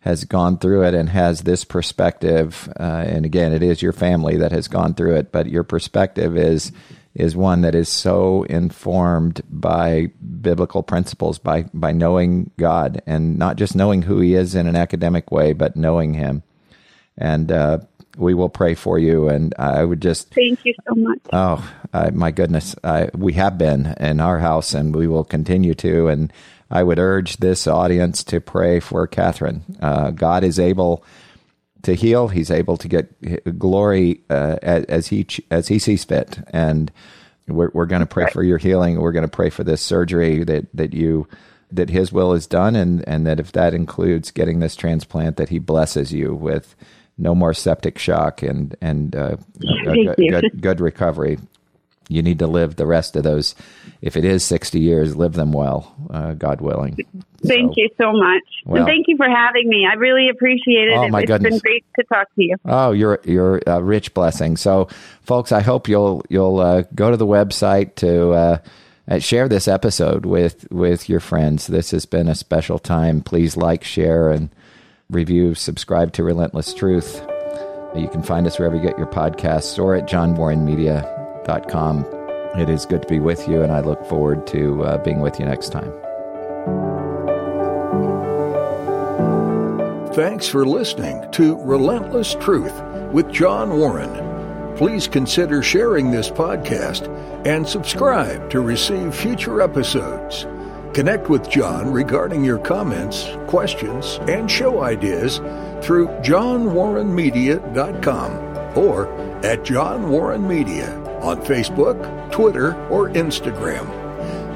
[0.00, 4.38] has gone through it and has this perspective, uh, and again, it is your family
[4.38, 6.72] that has gone through it, but your perspective is
[7.14, 13.56] is one that is so informed by biblical principles, by by knowing God, and not
[13.56, 16.42] just knowing who He is in an academic way, but knowing Him.
[17.18, 17.78] And uh,
[18.16, 19.28] we will pray for you.
[19.28, 21.18] And I would just Thank you so much.
[21.32, 21.72] Oh,
[22.12, 22.74] my goodness.
[22.82, 26.08] I, we have been in our house and we will continue to.
[26.08, 26.32] And
[26.70, 29.64] I would urge this audience to pray for Katherine.
[29.80, 31.04] Uh, God is able
[31.82, 32.28] to heal.
[32.28, 36.38] He's able to get glory uh, as, as he as he sees fit.
[36.52, 36.90] And
[37.48, 39.00] we're, we're going to pray for your healing.
[39.00, 41.28] We're going to pray for this surgery that, that you
[41.72, 45.50] that His will is done, and and that if that includes getting this transplant, that
[45.50, 46.74] He blesses you with
[47.18, 49.36] no more septic shock and and uh,
[49.86, 50.26] a- a you.
[50.26, 51.38] good, good recovery.
[52.10, 53.54] You need to live the rest of those.
[54.02, 56.96] If it is sixty years, live them well, uh, God willing.
[57.46, 58.42] Thank So- you so much.
[58.66, 59.86] Well- and thank you for having me.
[59.90, 60.94] I really appreciate it.
[60.94, 61.52] Oh, my it's goodness.
[61.54, 62.56] been great to talk to you.
[62.66, 64.56] Oh, you're you're a rich blessing.
[64.56, 64.88] So,
[65.22, 68.58] folks, I hope you'll you'll uh, go to the website to uh,
[69.08, 71.66] uh, share this episode with with your friends.
[71.68, 73.22] This has been a special time.
[73.22, 74.50] Please like, share, and
[75.08, 75.54] review.
[75.54, 77.22] Subscribe to Relentless Truth.
[77.96, 80.06] You can find us wherever you get your podcasts or at
[82.58, 85.38] It is good to be with you, and I look forward to uh, being with
[85.38, 85.92] you next time.
[90.14, 92.82] Thanks for listening to Relentless Truth
[93.12, 94.76] with John Warren.
[94.76, 97.06] Please consider sharing this podcast
[97.46, 100.48] and subscribe to receive future episodes.
[100.92, 105.38] Connect with John regarding your comments, questions, and show ideas
[105.82, 108.32] through johnwarrenmedia.com
[108.76, 109.06] or
[109.44, 113.86] at John Warren Media on Facebook, Twitter, or Instagram.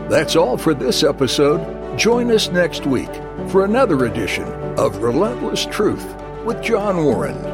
[0.08, 1.98] That's all for this episode.
[1.98, 3.12] Join us next week
[3.48, 4.44] for another edition
[4.78, 7.53] of Relentless Truth with John Warren.